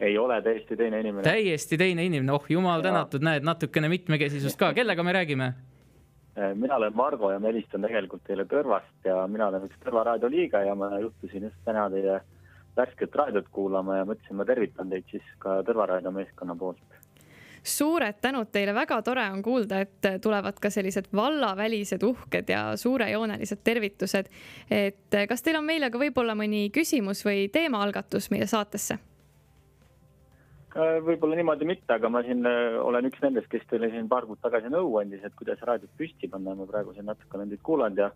ei 0.00 0.18
ole, 0.18 0.42
täiesti 0.42 0.76
teine 0.76 1.00
inimene. 1.00 1.22
täiesti 1.24 1.78
teine 1.78 2.04
inimene, 2.04 2.32
oh 2.32 2.44
jumal 2.48 2.82
tänatud, 2.84 3.24
näed 3.24 3.46
natukene 3.46 3.88
mitmekesisust 3.88 4.58
ka, 4.60 4.72
kellega 4.74 5.02
me 5.02 5.12
räägime? 5.16 5.52
Äh, 6.36 6.54
mina 6.54 6.76
olen 6.76 6.96
Margo 6.96 7.30
ja 7.32 7.40
ma 7.40 7.48
helistan 7.48 7.82
tegelikult 7.86 8.24
teile 8.28 8.44
Tõrvast 8.44 9.08
ja 9.08 9.22
mina 9.30 9.48
olen 9.48 9.64
üks 9.70 9.78
Tõrva 9.80 10.04
raadio 10.10 10.28
liige 10.28 10.60
ja 10.66 10.74
ma 10.76 10.90
juhtusin 11.00 11.48
just 11.48 11.56
täna 11.64 11.88
teie 11.90 12.20
värsket 12.76 13.14
raadiot 13.16 13.48
kuulama 13.48 14.02
ja 14.02 14.04
mõtlesin, 14.04 14.36
ma 14.36 14.44
tervitan 14.44 14.92
teid 14.92 15.08
siis 15.10 15.30
ka 15.40 15.62
Tõrva 15.64 15.88
raadio 15.94 16.12
meeskonna 16.12 16.56
poolt 16.60 16.98
suured 17.66 18.20
tänud 18.22 18.50
teile, 18.52 18.74
väga 18.74 19.00
tore 19.02 19.24
on 19.30 19.42
kuulda, 19.42 19.80
et 19.84 20.08
tulevad 20.22 20.60
ka 20.62 20.70
sellised 20.70 21.10
vallavälised 21.14 22.02
uhked 22.02 22.52
ja 22.52 22.62
suurejoonelised 22.76 23.64
tervitused. 23.64 24.30
et 24.70 25.18
kas 25.28 25.42
teil 25.42 25.58
on 25.58 25.64
meile 25.64 25.90
ka 25.90 25.98
võib-olla 25.98 26.34
mõni 26.38 26.70
küsimus 26.70 27.24
või 27.26 27.48
teemaalgatus 27.52 28.30
meie 28.30 28.46
saatesse? 28.46 28.98
võib-olla 30.76 31.36
niimoodi 31.38 31.64
mitte, 31.64 31.88
aga 31.94 32.08
ma 32.12 32.20
siin 32.22 32.44
äh, 32.46 32.76
olen 32.84 33.08
üks 33.08 33.22
nendest, 33.22 33.48
kes 33.48 33.64
teile 33.70 33.88
siin 33.92 34.08
paar 34.12 34.26
kuud 34.28 34.40
tagasi 34.42 34.68
nõu 34.72 34.98
andis, 35.00 35.22
et 35.24 35.34
kuidas 35.38 35.62
raadiot 35.64 35.92
püsti 35.96 36.28
panna, 36.28 36.54
ma 36.54 36.66
praegu 36.68 36.92
siin 36.94 37.08
natuke 37.08 37.38
olen 37.38 37.52
teid 37.52 37.62
kuulanud 37.64 38.02
ja 38.02 38.10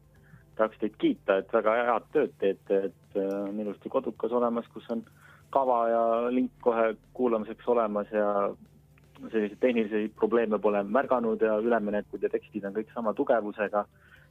tahaks 0.59 0.81
teid 0.83 0.97
kiita, 1.01 1.39
et 1.41 1.53
väga 1.57 1.77
head 1.89 2.09
tööd 2.13 2.35
teete, 2.43 2.81
et 2.91 3.17
äh, 3.17 3.31
on 3.49 3.61
ilusti 3.65 3.93
kodukas 3.93 4.33
olemas, 4.37 4.69
kus 4.75 4.89
on 4.93 5.05
kava 5.51 5.79
ja 5.89 6.03
link 6.31 6.53
kohe 6.63 6.93
kuulamiseks 7.17 7.69
olemas 7.69 8.13
ja 8.13 8.51
selliseid 9.29 9.59
tehnilisi 9.61 10.13
probleeme 10.17 10.59
pole 10.59 10.83
märganud 10.83 11.43
ja 11.43 11.59
üleminekud 11.61 12.23
ja 12.23 12.31
tekstid 12.33 12.65
on 12.65 12.77
kõik 12.77 12.93
sama 12.95 13.15
tugevusega. 13.15 13.85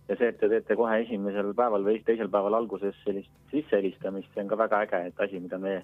ja 0.10 0.15
see, 0.17 0.31
et 0.31 0.39
te 0.41 0.50
teete 0.50 0.75
kohe 0.75 0.96
esimesel 1.03 1.53
päeval 1.53 1.84
või 1.86 2.00
teisel 2.05 2.31
päeval 2.34 2.58
alguses 2.58 2.96
sellist 3.03 3.29
sissehelistamist, 3.51 4.31
see 4.34 4.41
on 4.41 4.50
ka 4.50 4.58
väga 4.58 4.81
äge, 4.88 5.01
et 5.12 5.22
asi, 5.22 5.39
mida 5.39 5.60
me, 5.62 5.84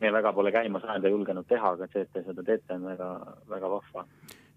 me 0.00 0.12
väga 0.12 0.32
pole 0.36 0.52
käima 0.52 0.80
saanud 0.80 1.08
ja 1.08 1.14
julgenud 1.14 1.48
teha, 1.48 1.72
aga 1.72 1.88
see, 1.92 2.04
et 2.04 2.12
te 2.12 2.24
seda 2.26 2.44
teete, 2.44 2.76
on 2.76 2.84
väga, 2.90 3.08
väga 3.48 3.70
vahva. 3.72 4.06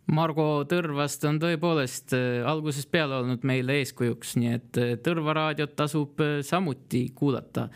Margo 0.05 0.65
Tõrvast 0.69 1.23
on 1.25 1.39
tõepoolest 1.41 2.13
äh, 2.13 2.43
algusest 2.45 2.91
peale 2.93 3.21
olnud 3.21 3.45
meile 3.47 3.79
eeskujuks, 3.81 4.35
nii 4.37 4.51
et 4.53 4.81
äh, 4.81 4.91
Tõrva 5.01 5.33
raadiot 5.33 5.73
tasub 5.79 6.21
äh, 6.21 6.41
samuti 6.45 7.07
kuulata 7.15 7.69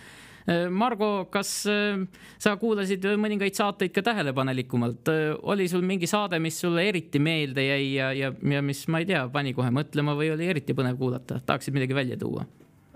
Margo, 0.70 1.28
kas 1.32 1.50
äh, 1.70 2.00
sa 2.42 2.56
kuulasid 2.60 3.04
mõningaid 3.22 3.58
saateid 3.58 3.94
ka 3.94 4.04
tähelepanelikumalt? 4.06 5.12
Äh, 5.12 5.34
oli 5.52 5.68
sul 5.70 5.84
mingi 5.86 6.10
saade, 6.10 6.40
mis 6.42 6.58
sulle 6.62 6.88
eriti 6.90 7.22
meelde 7.22 7.66
jäi 7.68 7.92
ja, 7.94 8.12
ja, 8.16 8.32
ja 8.34 8.64
mis, 8.66 8.86
ma 8.90 9.04
ei 9.04 9.10
tea, 9.10 9.26
pani 9.34 9.54
kohe 9.58 9.70
mõtlema 9.74 10.16
või 10.18 10.32
oli 10.34 10.48
eriti 10.50 10.74
põnev 10.78 10.98
kuulata, 11.02 11.42
tahaksid 11.46 11.76
midagi 11.78 11.98
välja 11.98 12.20
tuua? 12.20 12.48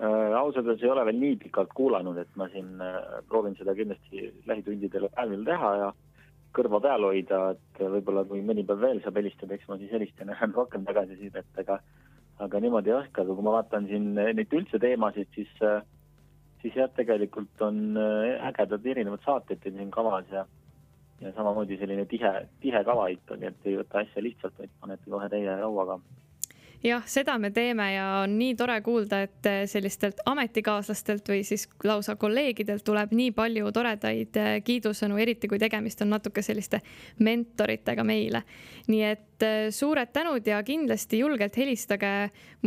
ausalt 0.03 0.65
öeldes 0.65 0.81
ei 0.83 0.89
ole 0.91 1.03
veel 1.07 1.15
nii 1.15 1.35
pikalt 1.39 1.69
kuulanud, 1.77 2.17
et 2.19 2.31
ma 2.35 2.49
siin 2.51 2.81
proovin 3.29 3.53
seda 3.55 3.71
kindlasti 3.77 4.25
lähitundidel 4.49 5.05
päevil 5.13 5.45
teha 5.47 5.69
ja 5.79 5.85
kõrva 6.57 6.81
peal 6.83 7.05
hoida, 7.07 7.39
et 7.53 7.79
võib-olla 7.93 8.25
kui 8.27 8.41
mõni 8.43 8.65
päev 8.67 8.81
veel 8.83 8.99
saab 9.05 9.21
helistada, 9.21 9.55
eks 9.55 9.69
ma 9.69 9.77
siis 9.79 9.93
helistan 9.93 10.33
ja 10.33 10.35
annan 10.41 10.57
rohkem 10.57 10.83
tagasisidet, 10.89 11.47
aga 11.61 11.79
aga 12.43 12.59
niimoodi 12.59 12.91
ei 12.91 12.97
oska, 12.97 13.23
aga 13.23 13.37
kui 13.37 13.45
ma 13.45 13.55
vaatan 13.59 13.87
siin 13.87 14.09
neid 14.17 14.57
üldse 14.57 14.81
teemasid, 14.81 15.29
siis 15.37 15.51
äh, 15.63 15.85
siis 16.63 16.75
jah, 16.79 16.89
tegelikult 16.95 17.61
on 17.61 17.97
äh, 17.99 18.47
ägedad 18.49 18.85
erinevad 18.95 19.23
saated 19.25 19.61
teil 19.63 19.77
siin 19.77 19.91
kavas 19.91 20.29
ja 20.31 20.45
ja 21.21 21.31
samamoodi 21.35 21.77
selline 21.79 22.05
tihe, 22.09 22.31
tihe 22.59 22.83
kava 22.83 23.07
ikkagi, 23.13 23.47
et 23.47 23.67
ei 23.69 23.77
võta 23.79 24.01
asja 24.01 24.23
lihtsalt, 24.23 24.57
vaid 24.59 24.71
panete 24.81 25.11
kohe 25.11 25.29
täie 25.31 25.55
rauaga 25.59 25.99
jah, 26.83 27.03
seda 27.07 27.37
me 27.39 27.51
teeme 27.51 27.85
ja 27.93 28.05
on 28.23 28.35
nii 28.37 28.55
tore 28.59 28.75
kuulda, 28.83 29.21
et 29.23 29.47
eh, 29.47 29.63
sellistelt 29.69 30.19
ametikaaslastelt 30.29 31.29
või 31.29 31.43
siis 31.47 31.65
lausa 31.83 32.15
kolleegidelt 32.19 32.83
tuleb 32.83 33.13
nii 33.15 33.31
palju 33.35 33.71
toredaid 33.75 34.39
eh, 34.39 34.53
kiidusõnu, 34.65 35.17
eriti 35.21 35.47
kui 35.47 35.59
tegemist 35.61 36.03
on 36.03 36.11
natuke 36.13 36.43
selliste 36.43 36.81
mentoritega 37.23 38.03
meile. 38.03 38.43
nii 38.87 39.03
et 39.07 39.45
eh, 39.47 39.67
suured 39.71 40.11
tänud 40.13 40.47
ja 40.47 40.61
kindlasti 40.63 41.19
julgelt 41.19 41.57
helistage 41.57 42.13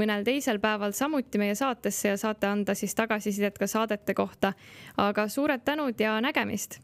mõnel 0.00 0.25
teisel 0.25 0.61
päeval 0.61 0.96
samuti 0.96 1.38
meie 1.38 1.54
saatesse 1.54 2.14
ja 2.14 2.16
saate 2.16 2.46
anda 2.46 2.75
siis 2.75 2.94
tagasisidet 2.94 3.58
ka 3.58 3.66
saadete 3.66 4.14
kohta. 4.14 4.52
aga 4.96 5.28
suured 5.28 5.64
tänud 5.64 6.00
ja 6.00 6.20
nägemist. 6.20 6.80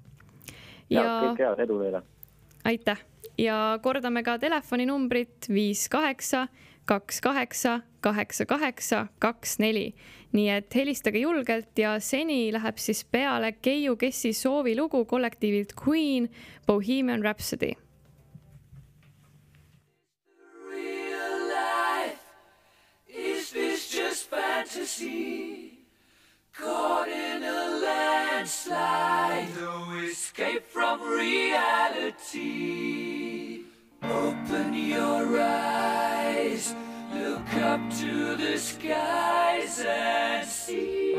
ja, 0.91 1.03
ja 1.03 1.17
kõike 1.31 1.49
head, 1.49 1.65
edu 1.65 1.81
teile. 1.81 2.03
aitäh 2.65 3.01
ja 3.39 3.79
kordame 3.83 4.23
ka 4.23 4.37
telefoninumbrit 4.39 5.49
viis 5.49 5.89
kaheksa 5.89 6.47
kaks 6.85 7.21
kaheksa, 7.21 7.81
kaheksa 8.01 8.47
kaheksa, 8.47 9.07
kaks 9.19 9.59
neli. 9.59 9.95
nii 10.33 10.49
et 10.49 10.75
helistage 10.75 11.19
julgelt 11.19 11.79
ja 11.79 12.01
seni 12.01 12.53
läheb 12.53 12.79
siis 12.81 13.05
peale 13.05 13.53
Keiu 13.53 13.97
Kessi 13.97 14.33
soovilugu 14.33 15.05
kollektiivilt 15.05 15.73
Queen 15.87 16.29
Bohemian 16.67 17.23
Rhapsody. 17.23 17.73
Fantasy 24.31 25.79
caught 26.53 27.09
in 27.09 27.43
a 27.43 27.81
landslide, 27.85 29.49
no 29.61 30.01
escape 30.03 30.65
from 30.67 31.01
reality. 31.03 32.13
Open 34.05 34.75
your 34.75 35.41
eyes, 35.41 36.75
look 37.15 37.55
up 37.55 37.81
to 38.01 38.35
the 38.37 38.59
skies 38.59 39.79
and 39.87 40.49
see. 40.49 41.15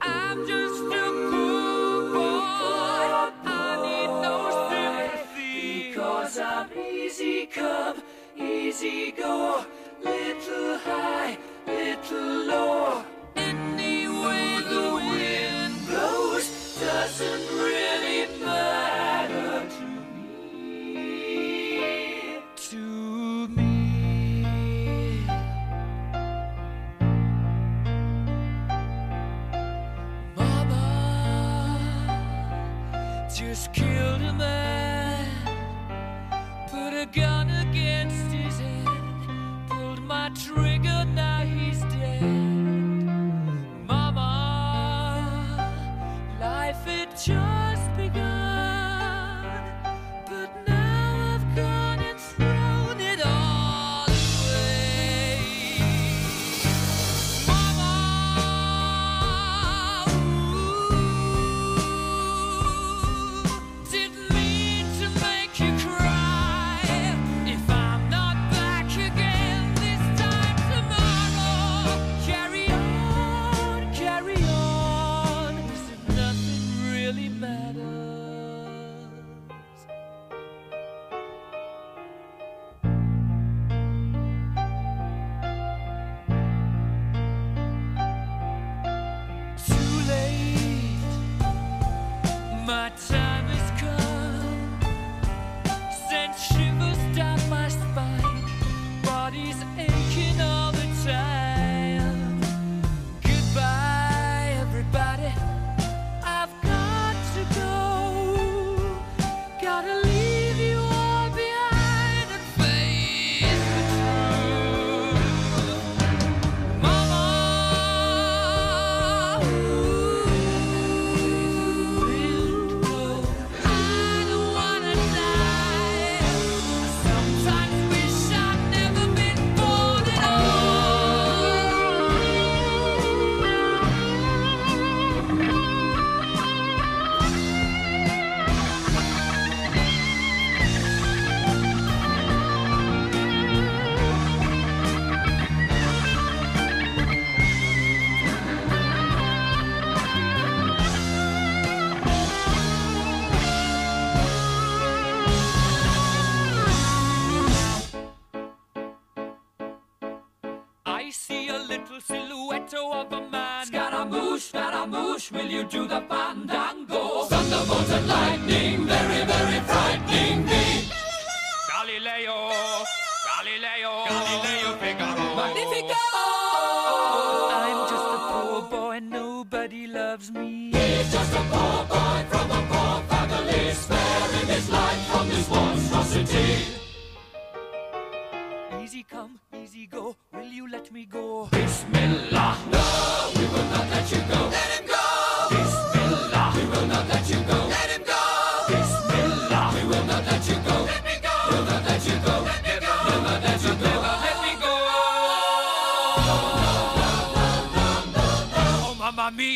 I'm 0.00 0.46
just 0.46 0.82
a 0.84 1.10
poor 1.30 2.12
boy, 2.12 3.32
I 3.44 3.76
need 3.82 4.12
no 4.22 4.36
sympathy. 4.70 5.88
Because 5.88 6.38
I'm 6.38 6.70
easy 6.78 7.46
come, 7.46 8.00
easy 8.36 9.10
go, 9.10 9.64
little 10.04 10.78
high, 10.78 11.36
little 11.66 12.46
low. 12.46 13.04
Any 13.34 14.06
way 14.06 14.60
the 14.70 14.94
wind 14.94 15.74
blows 15.88 16.78
doesn't 16.78 17.58
really 17.58 17.87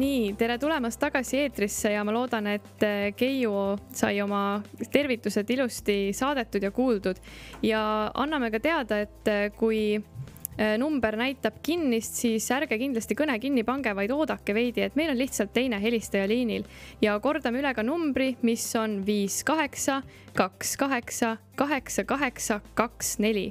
nii, 0.00 0.32
tere 0.38 0.56
tulemast 0.60 1.00
tagasi 1.00 1.42
eetrisse 1.44 1.92
ja 1.92 2.04
ma 2.06 2.14
loodan, 2.14 2.48
et 2.54 2.84
äh, 2.86 3.10
Keiu 3.16 3.52
sai 3.96 4.20
oma 4.24 4.60
tervitused 4.92 5.50
ilusti 5.52 5.98
saadetud 6.16 6.64
ja 6.64 6.70
kuuldud. 6.74 7.20
Ja 7.66 7.82
anname 8.14 8.50
ka 8.54 8.60
teada, 8.62 9.00
et 9.04 9.30
äh, 9.30 9.50
kui 9.56 9.82
äh, 9.98 10.74
number 10.80 11.18
näitab 11.20 11.60
kinnist, 11.66 12.16
siis 12.22 12.48
ärge 12.54 12.78
kindlasti 12.80 13.16
kõne 13.18 13.36
kinni 13.42 13.64
pange, 13.66 13.92
vaid 13.96 14.14
oodake 14.14 14.56
veidi, 14.56 14.86
et 14.86 14.96
meil 14.98 15.12
on 15.12 15.20
lihtsalt 15.20 15.52
teine 15.56 15.80
helistaja 15.82 16.28
liinil. 16.30 16.66
Ja 17.04 17.18
kordame 17.20 17.60
üle 17.60 17.74
ka 17.76 17.84
numbri, 17.86 18.34
mis 18.46 18.66
on 18.80 19.00
viis 19.06 19.42
kaheksa, 19.48 20.00
kaks 20.38 20.76
kaheksa, 20.80 21.36
kaheksa 21.60 22.06
kaheksa, 22.08 22.60
kaks 22.78 23.18
neli. 23.20 23.50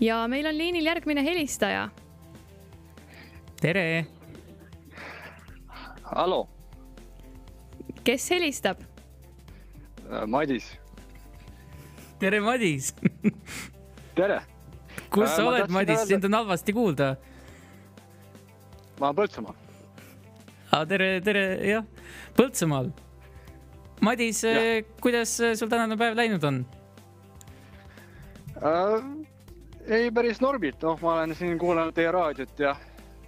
Ja 0.00 0.24
meil 0.32 0.48
on 0.48 0.56
liinil 0.56 0.88
järgmine 0.88 1.22
helistaja. 1.26 1.90
Tere, 3.60 4.06
hallo, 6.14 6.48
kes 8.04 8.30
helistab? 8.30 8.76
Madis, 10.26 10.66
tere, 12.18 12.40
Madis. 12.42 12.92
tere, 14.18 14.40
kus 15.10 15.28
Äh, 15.28 15.36
sa 15.36 15.44
oled, 15.46 15.70
Madis, 15.70 16.02
sind 16.08 16.24
on 16.26 16.34
halvasti 16.40 16.72
kuulda. 16.74 17.16
ma 19.00 19.12
olen 19.12 19.16
Põltsamaal. 19.16 19.54
tere, 20.88 21.20
tere, 21.24 21.44
jah, 21.68 21.84
Põltsamaal. 22.36 22.90
Madis, 24.00 24.42
kuidas 25.00 25.36
äh, 25.40 25.54
sul 25.54 25.68
tänane 25.68 25.96
päev 26.00 26.16
läinud 26.16 26.44
on? 26.44 26.62
Äh, 28.60 29.02
ei, 29.86 30.10
päris 30.10 30.40
normilt, 30.40 30.82
noh, 30.82 30.98
ma 31.02 31.14
olen 31.20 31.34
siin 31.36 31.58
kuulanud 31.58 31.94
teie 31.96 32.10
raadiot 32.12 32.58
ja 32.60 32.74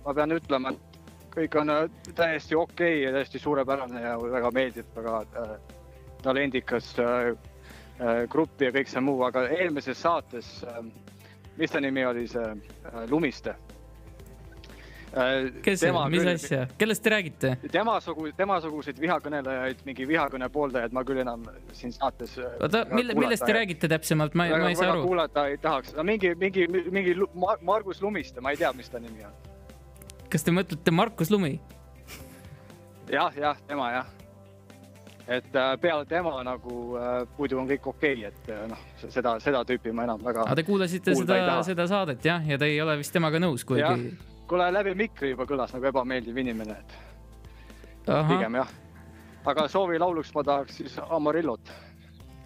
ma 0.05 0.15
pean 0.15 0.35
ütlema, 0.35 0.73
et 0.75 0.92
kõik 1.33 1.61
on 1.61 1.73
äh, 1.73 1.85
täiesti 2.15 2.57
okei 2.57 2.97
okay 2.97 3.05
ja 3.07 3.13
täiesti 3.13 3.39
suurepärane 3.39 4.03
ja 4.03 4.17
väga 4.21 4.51
meeldib, 4.55 4.87
väga 4.97 5.23
äh, 5.23 5.55
talendikas 6.23 6.95
äh, 6.99 7.33
äh, 8.01 8.29
grupp 8.29 8.61
ja 8.63 8.73
kõik 8.75 8.91
see 8.91 9.03
muu, 9.05 9.23
aga 9.27 9.47
eelmises 9.51 10.01
saates 10.03 10.55
äh,, 10.67 10.81
mis 11.59 11.73
ta 11.73 11.83
nimi 11.83 12.05
oli, 12.07 12.27
see 12.31 12.45
äh, 12.45 13.05
Lumiste 13.11 13.55
äh,. 15.17 15.51
kes 15.65 15.83
see, 15.83 15.93
mis 16.15 16.27
asja, 16.35 16.67
kellest 16.79 17.05
te 17.05 17.15
räägite? 17.15 17.55
temasugu-, 17.75 18.33
temasuguseid 18.37 19.01
vihakõnelejaid, 19.03 19.85
mingi 19.89 20.09
vihakõne 20.09 20.49
pooldajaid 20.53 20.95
ma 20.97 21.05
küll 21.09 21.23
enam 21.25 21.47
siin 21.77 21.95
saates. 21.97 22.39
oota, 22.59 22.85
mille, 22.93 23.17
millest 23.19 23.47
te? 23.47 23.57
räägite 23.57 23.91
täpsemalt, 23.93 24.37
ma, 24.39 24.49
ma 24.57 24.71
ei 24.71 24.79
saa 24.79 24.93
aru. 24.95 25.07
kuulata 25.09 25.49
ei 25.51 25.59
tahaks, 25.63 25.97
mingi, 26.03 26.35
mingi, 26.39 26.69
mingi 26.69 27.17
Margus 27.61 28.03
Lumiste, 28.03 28.41
ma 28.41 28.55
ei 28.55 28.63
tea, 28.63 28.73
mis 28.77 28.93
ta 28.93 29.03
nimi 29.03 29.27
on. 29.27 29.52
Kas 30.33 30.47
te 30.47 30.55
mõtlete 30.55 30.95
Markus 30.95 31.31
Lumi? 31.33 31.59
jah, 33.13 33.33
jah, 33.37 33.57
tema 33.69 33.91
jah. 33.93 34.07
et 35.29 35.57
äh, 35.57 35.77
peale 35.81 36.07
tema 36.07 36.43
nagu 36.45 36.97
äh, 36.99 37.23
muidu 37.39 37.61
on 37.61 37.69
kõik 37.69 37.87
okei 37.93 38.25
okay,, 38.25 38.33
et 38.33 38.51
äh, 38.51 38.65
noh, 38.71 38.81
seda, 39.05 39.37
seda 39.45 39.63
tüüpi 39.69 39.93
ma 39.95 40.07
enam 40.09 40.23
väga 40.25 40.47
aga. 40.47 40.57
te 40.59 40.65
kuulasite 40.67 41.15
seda 41.19 41.61
seda 41.67 41.87
saadet 41.91 42.25
jah, 42.25 42.43
ja 42.49 42.59
te 42.59 42.71
ei 42.73 42.81
ole 42.83 42.97
vist 43.03 43.13
temaga 43.15 43.41
nõus 43.43 43.67
kuigi. 43.69 44.11
kuule, 44.49 44.71
läbi 44.75 44.97
mikri 45.05 45.35
juba 45.35 45.47
kõlas 45.49 45.75
nagu 45.77 45.91
ebameeldiv 45.93 46.43
inimene, 46.45 46.81
et 46.81 48.09
ahah, 48.09 48.29
pigem 48.33 48.61
jah. 48.63 48.75
aga 49.53 49.69
soovilauluks 49.69 50.35
ma 50.35 50.47
tahaks 50.49 50.83
siis 50.83 51.01
Amarillot. 51.09 51.75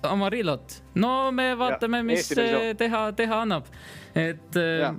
Amarillot, 0.07 0.81
no 0.95 1.33
me 1.35 1.49
vaatame, 1.59 2.03
mis 2.07 2.29
äh, 2.39 2.73
teha, 2.79 3.07
teha 3.17 3.41
annab, 3.47 3.71
et 4.15 4.59
äh, 4.61 4.83
Jah. 4.85 4.99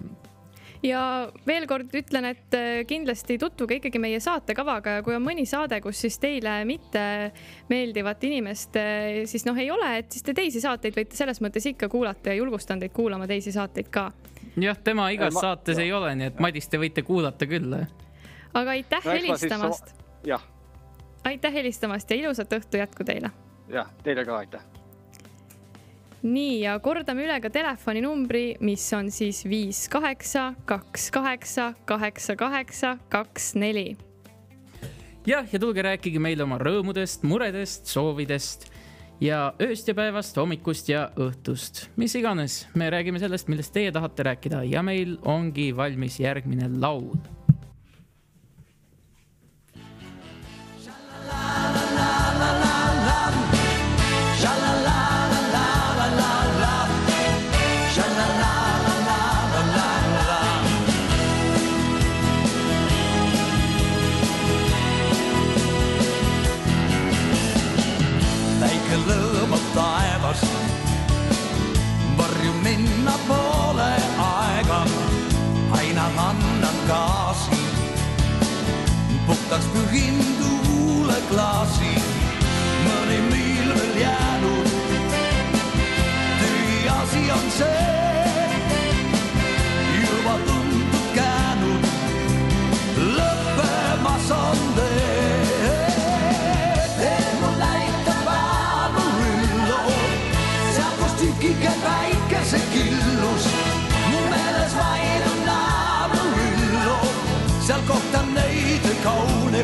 Ja 0.83 1.01
veel 1.47 1.65
kord 1.67 1.93
ütlen, 1.95 2.25
et 2.29 2.53
äh, 2.57 2.83
kindlasti 2.87 3.37
tutvuge 3.41 3.79
ikkagi 3.79 3.99
meie 3.99 4.19
saatekavaga 4.23 4.97
ja 4.99 5.03
kui 5.05 5.15
on 5.17 5.23
mõni 5.25 5.45
saade, 5.49 5.79
kus 5.81 5.99
siis 6.05 6.19
teile 6.21 6.59
mitte 6.69 7.03
meeldivat 7.69 8.23
inimest 8.27 8.75
äh, 8.77 9.23
siis 9.29 9.45
noh, 9.47 9.57
ei 9.57 9.71
ole, 9.73 9.89
et 10.03 10.11
siis 10.11 10.23
te 10.23 10.33
teisi 10.37 10.61
saateid 10.61 10.95
võite 10.97 11.17
selles 11.17 11.41
mõttes 11.41 11.65
ikka 11.71 11.89
kuulata 11.89 12.29
ja 12.33 12.37
julgustan 12.41 12.79
teid 12.83 12.93
kuulama 12.93 13.27
teisi 13.27 13.51
saateid 13.55 13.89
ka. 13.89 14.11
jah, 14.57 14.77
tema 14.83 15.09
igas 15.15 15.33
ma- 15.33 15.41
saates 15.49 15.77
ei 15.81 15.91
ole, 15.93 16.13
nii 16.15 16.31
et 16.33 16.39
Madis, 16.39 16.67
te 16.69 16.77
võite 16.81 17.03
kuulata 17.07 17.45
küll. 17.49 17.73
aga 18.53 18.69
aitäh 18.77 19.05
No 19.05 19.11
helistamast, 19.17 19.93
jah, 20.25 20.43
aitäh 21.25 21.53
helistamast 21.53 22.09
ja 22.11 22.17
ilusat 22.21 22.53
õhtu 22.53 22.77
jätku 22.81 23.03
teile. 23.03 23.31
jah, 23.69 23.89
teile 24.03 24.25
ka 24.25 24.37
aitäh. 24.43 24.61
Nii 26.23 26.61
ja 26.63 26.79
kordame 26.79 27.27
üle 27.27 27.37
ka 27.41 27.51
telefoninumbri, 27.53 28.57
mis 28.65 28.87
on 28.97 29.11
siis 29.13 29.43
viis 29.45 29.85
kaheksa, 29.91 30.53
kaks 30.65 31.11
kaheksa, 31.11 31.73
kaheksa 31.85 32.35
kaheksa, 32.35 32.97
kaks 33.09 33.53
neli 33.55 33.95
jah, 35.27 35.47
ja 35.51 35.59
tulge 35.59 35.83
rääkige 35.83 36.19
meile 36.23 36.45
oma 36.45 36.57
rõõmudest, 36.61 37.25
muredest, 37.27 37.89
soovidest 37.91 38.69
ja 39.23 39.51
ööst 39.61 39.89
ja 39.89 39.95
päevast, 39.97 40.37
hommikust 40.37 40.91
ja 40.91 41.07
õhtust, 41.19 41.87
mis 41.99 42.15
iganes, 42.15 42.61
me 42.77 42.89
räägime 42.93 43.19
sellest, 43.19 43.49
millest 43.51 43.73
teie 43.75 43.91
tahate 43.91 44.27
rääkida 44.29 44.63
ja 44.69 44.83
meil 44.85 45.17
ongi 45.25 45.71
valmis 45.75 46.19
järgmine 46.21 46.69
laul. 46.79 47.17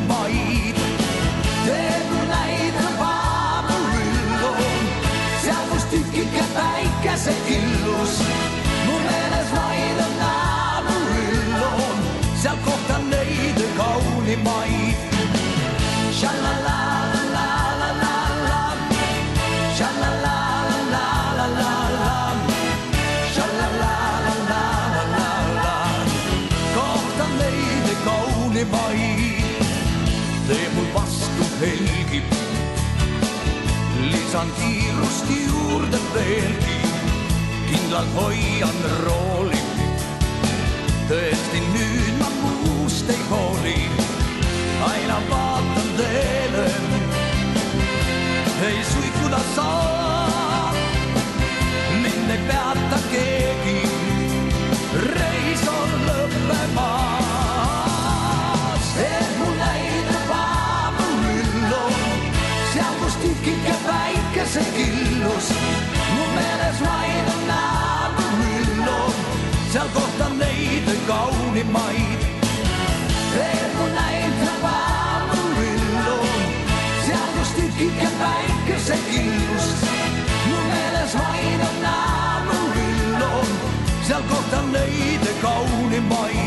kaunimaid. 0.00 0.76
teed 1.64 2.04
mul 2.10 2.26
näitab 2.26 3.00
Amarillo, 3.00 4.56
seal 5.42 5.66
kus 5.70 5.84
tükike 5.84 6.44
päikese 6.54 7.34
killus, 7.46 8.18
mu 8.86 8.98
meeles 8.98 9.50
vaid 9.54 9.98
on 10.06 10.20
Amarillo, 10.30 11.70
seal 12.42 12.56
kohtan 12.64 13.10
neid 13.10 13.62
kaunimaid. 13.76 14.83
Lisan 34.34 34.50
kiirust 34.58 35.26
juurde 35.30 35.98
veelgi, 36.14 36.78
kindlalt 37.70 38.14
hoian 38.18 38.80
rooli. 39.04 39.60
tõesti, 41.08 41.60
suurimaid. 71.54 72.20
veel 73.34 73.70
kui 73.78 73.90
näitab 73.94 74.64
aamupillu, 74.64 76.16
seal 77.06 77.28
kus 77.36 77.50
tükike 77.56 78.08
päikesekillust, 78.18 79.86
mu 80.46 80.56
meeles 80.68 81.14
vaid 81.18 81.60
on 81.68 81.86
aamupillu, 81.92 83.46
seal 84.02 84.22
kohtan 84.30 84.72
neid 84.72 85.28
kaunimaid. 85.42 86.43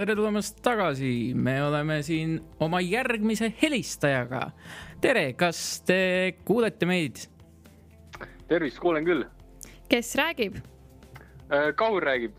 Tere 0.00 0.14
tulemast 0.16 0.62
tagasi, 0.64 1.34
me 1.36 1.58
oleme 1.60 1.98
siin 2.00 2.38
oma 2.64 2.78
järgmise 2.80 3.50
helistajaga. 3.60 4.46
tere, 5.00 5.34
kas 5.36 5.82
te 5.84 6.36
kuulete 6.44 6.86
meid? 6.88 7.20
tervist, 8.48 8.78
kuulen 8.80 9.04
küll. 9.04 9.26
kes 9.92 10.14
räägib? 10.16 10.56
Kaur 11.76 12.00
räägib. 12.02 12.32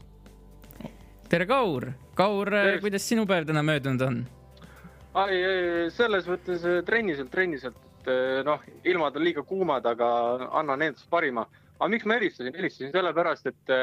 tere, 1.30 1.46
Kaur. 1.46 1.92
Kaur, 2.16 2.50
Tervist. 2.50 2.82
kuidas 2.82 3.06
sinu 3.06 3.28
päev 3.30 3.46
täna 3.46 3.62
möödunud 3.62 4.08
on? 4.08 4.18
ai, 5.14 5.38
selles 5.94 6.26
mõttes 6.26 6.66
eh, 6.66 6.82
trenniselt, 6.88 7.30
trenniselt, 7.30 7.78
et 8.02 8.46
noh, 8.48 8.66
ilmad 8.90 9.22
on 9.22 9.28
liiga 9.28 9.46
kuumad, 9.46 9.86
aga 9.86 10.10
annan 10.50 10.82
endast 10.82 11.06
parima. 11.14 11.46
aga 11.78 11.94
miks 11.94 12.10
ma 12.10 12.18
helistasin, 12.18 12.58
helistasin 12.58 12.98
sellepärast, 12.98 13.54
et 13.54 13.78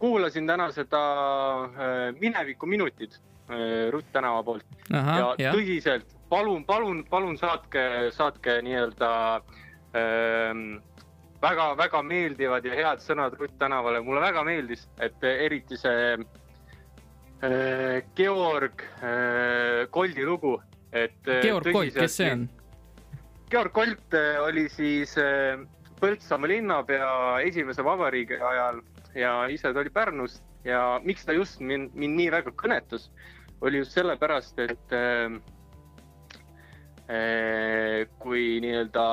kuulasin 0.00 0.46
täna 0.48 0.70
seda 0.74 1.00
eh, 1.70 2.06
Mineviku 2.20 2.66
minutid 2.66 3.16
eh, 3.50 3.88
Rutt 3.92 4.12
tänava 4.12 4.42
poolt 4.46 4.66
ahah 4.96 5.18
ja, 5.18 5.32
jah, 5.38 5.56
tõsiselt, 5.56 6.14
palun, 6.32 6.64
palun, 6.64 7.02
palun 7.10 7.36
saatke, 7.38 8.10
saatke 8.16 8.60
nii-öelda 8.64 9.10
ähm, 9.98 10.78
väga-väga 11.42 12.02
meeldivad 12.06 12.64
ja 12.68 12.76
head 12.78 13.04
sõnad 13.04 13.36
Rutt 13.40 13.58
tänavale, 13.60 14.00
mulle 14.04 14.22
väga 14.24 14.44
meeldis, 14.46 14.86
et 15.00 15.24
eriti 15.24 15.76
see 15.80 16.14
äh, 16.16 18.00
Georg 18.16 18.86
äh, 19.00 19.86
Koldi 19.90 20.24
lugu, 20.26 20.56
et 20.92 21.28
äh,. 21.28 21.42
Georg 21.44 21.72
Kolt, 21.72 21.94
kes 21.96 22.16
see 22.20 22.32
on? 22.32 22.48
Georg 23.50 23.72
Kolt 23.74 24.14
äh, 24.14 24.40
oli 24.44 24.68
siis 24.72 25.16
äh, 25.18 25.60
Põltsamaa 26.00 26.48
linnapea 26.48 27.08
esimese 27.44 27.84
vabariigi 27.84 28.38
ajal 28.40 28.78
ja 29.14 29.46
ise 29.50 29.72
ta 29.72 29.80
oli 29.80 29.90
Pärnust 29.90 30.42
ja 30.64 31.00
miks 31.04 31.24
ta 31.24 31.32
just 31.32 31.60
mind, 31.60 31.94
mind 31.94 32.18
nii 32.18 32.30
väga 32.32 32.52
kõnetas, 32.56 33.08
oli 33.64 33.80
just 33.80 33.96
sellepärast, 33.96 34.58
et 34.64 34.94
äh, 34.96 35.36
äh, 37.08 38.08
kui 38.18 38.60
nii-öelda 38.64 39.06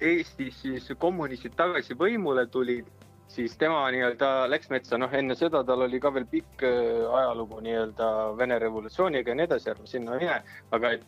Eestis 0.00 0.62
siis 0.62 0.86
kommunistid 0.98 1.52
tagasi 1.58 1.96
võimule 2.00 2.46
tulid, 2.48 2.86
siis 3.28 3.56
tema 3.60 3.82
nii-öelda 3.92 4.46
läks 4.48 4.70
metsa, 4.72 4.96
noh 5.00 5.12
enne 5.12 5.36
seda 5.36 5.60
tal 5.68 5.84
oli 5.84 6.00
ka 6.00 6.12
veel 6.14 6.28
pikk 6.30 6.64
äh, 6.64 7.04
ajalugu 7.20 7.60
nii-öelda 7.64 8.08
Vene 8.38 8.58
revolutsiooniga 8.62 9.32
ja 9.32 9.40
nii 9.40 9.50
edasi, 9.50 9.70
ärme 9.74 9.90
sinna 9.90 10.16
mine, 10.20 10.40
aga 10.72 10.94
et 10.96 11.04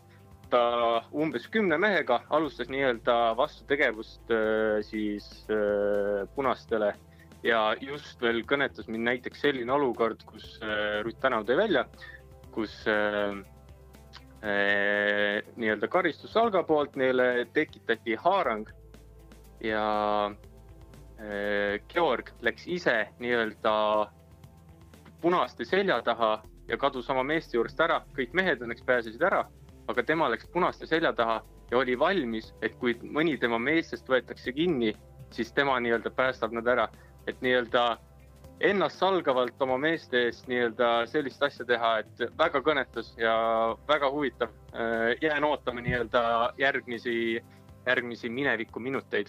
ta 0.53 0.61
umbes 1.11 1.49
kümne 1.51 1.79
mehega 1.81 2.21
alustas 2.37 2.69
nii-öelda 2.71 3.35
vastutegevust 3.41 4.31
äh, 4.31 4.79
siis 4.87 5.27
punastele 6.37 6.93
ja 7.47 7.61
just 7.81 8.23
veel 8.23 8.43
kõnetas 8.49 8.89
mind 8.91 9.07
näiteks 9.07 9.45
selline 9.47 9.73
olukord, 9.73 10.23
kus 10.29 10.57
äh, 10.65 11.01
Rutt 11.07 11.21
Tänav 11.23 11.47
tõi 11.47 11.59
välja, 11.59 11.85
kus 12.55 12.75
äh, 12.91 13.37
äh, 14.43 15.47
nii-öelda 15.57 15.89
karistussalga 15.93 16.65
poolt 16.67 16.97
neile 16.99 17.47
tekitati 17.55 18.17
haarang 18.25 18.69
ja 19.65 19.87
äh, 20.27 21.79
Georg 21.93 22.33
läks 22.43 22.67
ise 22.67 22.99
nii-öelda 23.21 23.77
punaste 25.23 25.65
selja 25.65 26.01
taha 26.05 26.39
ja 26.69 26.77
kadus 26.77 27.11
oma 27.11 27.23
meeste 27.27 27.57
juurest 27.57 27.81
ära, 27.81 28.03
kõik 28.17 28.35
mehed 28.35 28.63
õnneks 28.63 28.85
pääsesid 28.87 29.23
ära, 29.23 29.45
aga 29.87 30.03
tema 30.03 30.29
läks 30.33 30.49
punaste 30.53 30.87
selja 30.87 31.13
taha 31.17 31.41
ja 31.71 31.79
oli 31.79 31.97
valmis, 31.99 32.53
et 32.63 32.75
kui 32.81 32.95
mõni 33.03 33.37
tema 33.39 33.59
meestest 33.59 34.09
võetakse 34.11 34.53
kinni, 34.55 34.93
siis 35.35 35.53
tema 35.55 35.79
nii-öelda 35.83 36.11
päästab 36.15 36.55
nad 36.55 36.67
ära, 36.71 36.89
et 37.27 37.41
nii-öelda 37.41 37.97
ennast 38.61 38.99
salgavalt 38.99 39.63
oma 39.63 39.77
meeste 39.79 40.27
eest 40.27 40.47
nii-öelda 40.49 40.91
sellist 41.11 41.43
asja 41.43 41.67
teha, 41.69 41.99
et 42.01 42.39
väga 42.39 42.63
kõnetas 42.65 43.13
ja 43.21 43.35
väga 43.89 44.11
huvitav. 44.11 44.49
jään 45.21 45.45
ootama 45.45 45.81
nii-öelda 45.81 46.53
järgmisi, 46.59 47.43
järgmisi 47.87 48.29
mineviku 48.29 48.81
minuteid. 48.81 49.27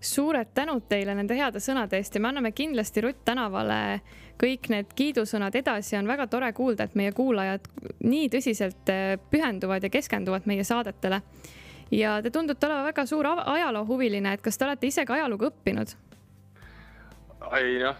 suured 0.00 0.48
tänud 0.54 0.82
teile 0.88 1.14
nende 1.14 1.34
heade 1.34 1.58
sõnade 1.58 1.96
eest 1.96 2.14
ja 2.14 2.20
me 2.20 2.28
anname 2.28 2.52
kindlasti 2.52 3.00
Rutt 3.00 3.24
tänavale 3.24 4.00
kõik 4.42 4.68
need 4.68 4.94
kiidusõnad 4.94 5.54
edasi, 5.54 5.96
on 5.96 6.06
väga 6.06 6.26
tore 6.26 6.52
kuulda, 6.52 6.84
et 6.84 6.94
meie 6.94 7.12
kuulajad 7.12 7.68
nii 8.02 8.28
tõsiselt 8.28 8.90
eh, 8.90 9.18
pühenduvad 9.30 9.82
ja 9.82 9.90
keskenduvad 9.90 10.46
meie 10.46 10.64
saadetele. 10.64 11.22
ja 11.90 12.22
te 12.22 12.30
tundute 12.30 12.66
olema 12.66 12.84
väga 12.84 13.06
suur 13.06 13.26
ajaloohuviline, 13.26 14.32
et 14.32 14.42
kas 14.42 14.58
te 14.58 14.64
olete 14.64 14.86
ise 14.86 15.04
ka 15.04 15.14
ajalugu 15.14 15.46
õppinud? 15.52 15.94
Ei 17.58 17.78
noh, 17.82 17.98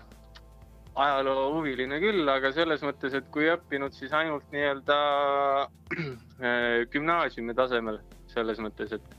ajaloohuviline 0.95 1.99
küll, 2.03 2.23
aga 2.31 2.53
selles 2.55 2.83
mõttes, 2.87 3.15
et 3.19 3.27
kui 3.35 3.49
õppinud, 3.51 3.95
siis 3.97 4.13
ainult 4.15 4.47
nii-öelda 4.55 4.99
äh, 5.99 6.81
gümnaasiumi 6.93 7.55
tasemel, 7.59 8.01
selles 8.31 8.61
mõttes, 8.63 8.95
et. 8.95 9.17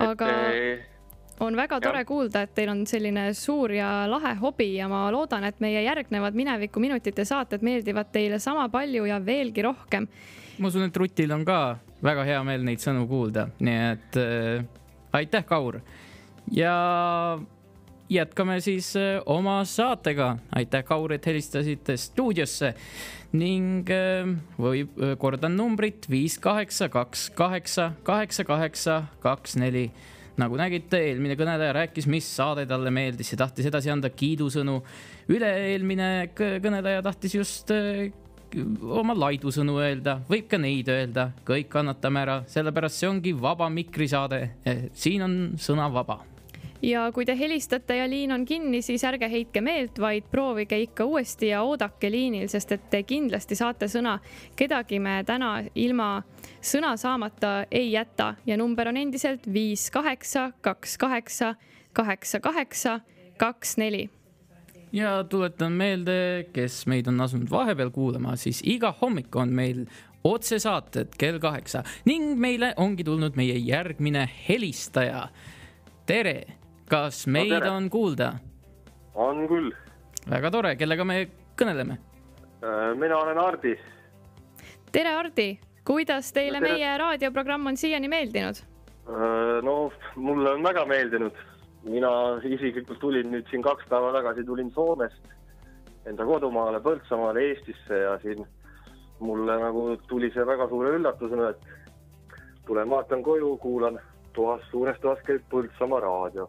aga 0.00 0.30
et, 0.52 0.88
on 1.40 1.56
väga 1.56 1.80
tore 1.80 2.02
jah. 2.02 2.08
kuulda, 2.08 2.44
et 2.44 2.52
teil 2.56 2.72
on 2.72 2.82
selline 2.88 3.30
suur 3.36 3.72
ja 3.72 3.90
lahe 4.10 4.34
hobi 4.42 4.74
ja 4.76 4.88
ma 4.92 5.06
loodan, 5.12 5.46
et 5.48 5.60
meie 5.64 5.82
järgnevad 5.86 6.36
mineviku 6.36 6.82
minutite 6.84 7.24
saated 7.24 7.64
meeldivad 7.64 8.12
teile 8.12 8.38
sama 8.38 8.68
palju 8.68 9.06
ja 9.08 9.20
veelgi 9.24 9.64
rohkem. 9.64 10.08
ma 10.58 10.68
usun, 10.68 10.84
et 10.84 10.96
Rutil 10.96 11.32
on 11.32 11.46
ka 11.48 11.78
väga 12.04 12.26
hea 12.28 12.42
meel 12.44 12.66
neid 12.66 12.84
sõnu 12.84 13.06
kuulda, 13.08 13.48
nii 13.60 13.80
et 13.94 14.20
äh, 14.20 14.68
aitäh, 15.16 15.48
Kaur. 15.48 15.80
ja 16.52 16.76
jätkame 18.10 18.60
siis 18.60 18.92
äh, 18.98 19.22
oma 19.26 19.62
saatega. 19.64 20.36
aitäh, 20.56 20.84
Kaur, 20.84 21.12
et 21.12 21.26
helistasite 21.26 21.96
stuudiosse 21.96 22.74
ning 23.38 23.90
äh, 23.90 24.30
või 24.58 24.84
äh, 24.86 25.16
kordan 25.18 25.56
numbrit 25.56 26.08
viis 26.10 26.38
kaheksa, 26.42 26.90
kaks 26.90 27.30
kaheksa, 27.38 27.92
kaheksa 28.02 28.44
kaheksa, 28.44 29.02
kaks 29.22 29.56
neli 29.60 29.90
nagu 30.40 30.56
nägite, 30.56 30.96
eelmine 31.10 31.36
kõneleja 31.36 31.74
rääkis, 31.76 32.08
mis 32.08 32.24
saade 32.36 32.64
talle 32.66 32.90
meeldis 32.94 33.34
ja 33.34 33.42
tahtis 33.42 33.66
edasi 33.68 33.90
anda 33.92 34.08
kiidusõnu. 34.10 34.80
üle-eelmine 35.28 36.30
kõ- 36.34 36.58
kõneleja 36.64 37.02
tahtis 37.04 37.34
just 37.34 37.70
oma 38.80 39.14
laidusõnu 39.14 39.76
öelda, 39.82 40.16
võib 40.30 40.48
ka 40.50 40.58
neid 40.58 40.88
öelda, 40.90 41.28
kõik 41.46 41.68
kannatame 41.70 42.24
ära, 42.24 42.40
sellepärast 42.50 43.02
see 43.02 43.08
ongi 43.10 43.34
vaba 43.36 43.68
mikrisaade. 43.68 44.40
siin 44.94 45.22
on 45.22 45.36
sõna 45.58 45.92
vaba. 45.92 46.22
Ja 46.82 47.12
kui 47.12 47.24
te 47.26 47.36
helistate 47.38 47.96
ja 47.96 48.08
liin 48.08 48.32
on 48.32 48.44
kinni, 48.44 48.82
siis 48.82 49.04
ärge 49.04 49.28
heitke 49.30 49.60
meelt, 49.60 49.98
vaid 50.00 50.28
proovige 50.30 50.78
ikka 50.80 51.04
uuesti 51.04 51.50
ja 51.52 51.62
oodake 51.62 52.10
liinil, 52.10 52.48
sest 52.48 52.72
et 52.72 52.90
te 52.90 53.02
kindlasti 53.02 53.54
saate 53.58 53.88
sõna. 53.88 54.18
kedagi 54.56 54.98
me 54.98 55.22
täna 55.26 55.64
ilma 55.74 56.22
sõna 56.60 56.96
saamata 56.96 57.66
ei 57.70 57.92
jäta 57.92 58.34
ja 58.46 58.56
number 58.56 58.88
on 58.88 58.96
endiselt 58.96 59.52
viis 59.52 59.90
kaheksa, 59.90 60.52
kaks 60.60 60.98
kaheksa, 60.98 61.54
kaheksa 61.92 62.40
kaheksa, 62.40 63.00
kaks 63.36 63.76
neli 63.76 64.08
ja 64.92 65.24
tuletan 65.24 65.72
meelde, 65.72 66.46
kes 66.52 66.86
meid 66.86 67.06
on 67.06 67.20
asunud 67.20 67.50
vahepeal 67.50 67.90
kuulama, 67.90 68.36
siis 68.36 68.62
iga 68.66 68.94
hommik 69.00 69.36
on 69.36 69.52
meil 69.54 69.84
otsesaated 70.24 71.14
kell 71.18 71.38
kaheksa 71.40 71.84
ning 72.04 72.34
meile 72.40 72.74
ongi 72.76 73.04
tulnud 73.04 73.36
meie 73.36 73.56
järgmine 73.56 74.28
helistaja. 74.48 75.28
tere, 76.06 76.59
kas 76.90 77.26
meid 77.26 77.52
tere. 77.54 77.70
on 77.70 77.88
kuulda? 77.90 78.32
on 79.14 79.46
küll. 79.48 79.70
väga 80.30 80.50
tore, 80.50 80.74
kellega 80.76 81.04
me 81.06 81.22
kõneleme? 81.58 81.98
mina 82.98 83.18
olen 83.18 83.38
Hardi. 83.38 83.76
tere, 84.92 85.14
Hardi, 85.14 85.50
kuidas 85.86 86.32
teile 86.32 86.58
Tere. 86.58 86.72
meie 86.72 86.98
raadioprogramm 86.98 87.70
on 87.70 87.78
siiani 87.78 88.10
meeldinud? 88.10 88.62
no 89.62 89.76
mulle 90.16 90.56
on 90.56 90.62
väga 90.66 90.84
meeldinud. 90.86 91.38
mina 91.84 92.10
isiklikult 92.44 92.98
tulin 93.00 93.30
nüüd 93.32 93.46
siin 93.50 93.62
kaks 93.62 93.86
päeva 93.88 94.12
tagasi, 94.18 94.44
tulin 94.44 94.70
Soomest 94.74 95.36
enda 96.10 96.24
kodumaale 96.26 96.80
Põltsamaale 96.80 97.42
Eestisse 97.48 98.02
ja 98.02 98.18
siin 98.22 98.46
mulle 99.20 99.56
nagu 99.62 99.96
tuli 100.08 100.30
see 100.34 100.46
väga 100.46 100.66
suure 100.68 100.94
üllatusena, 100.96 101.50
et 101.50 102.30
tulen 102.66 102.90
vaatan 102.90 103.22
koju, 103.22 103.56
kuulan, 103.62 103.98
toas, 104.32 104.62
suures 104.70 104.98
toas 105.00 105.20
käib 105.26 105.44
Põltsamaa 105.52 106.00
raadio. 106.00 106.48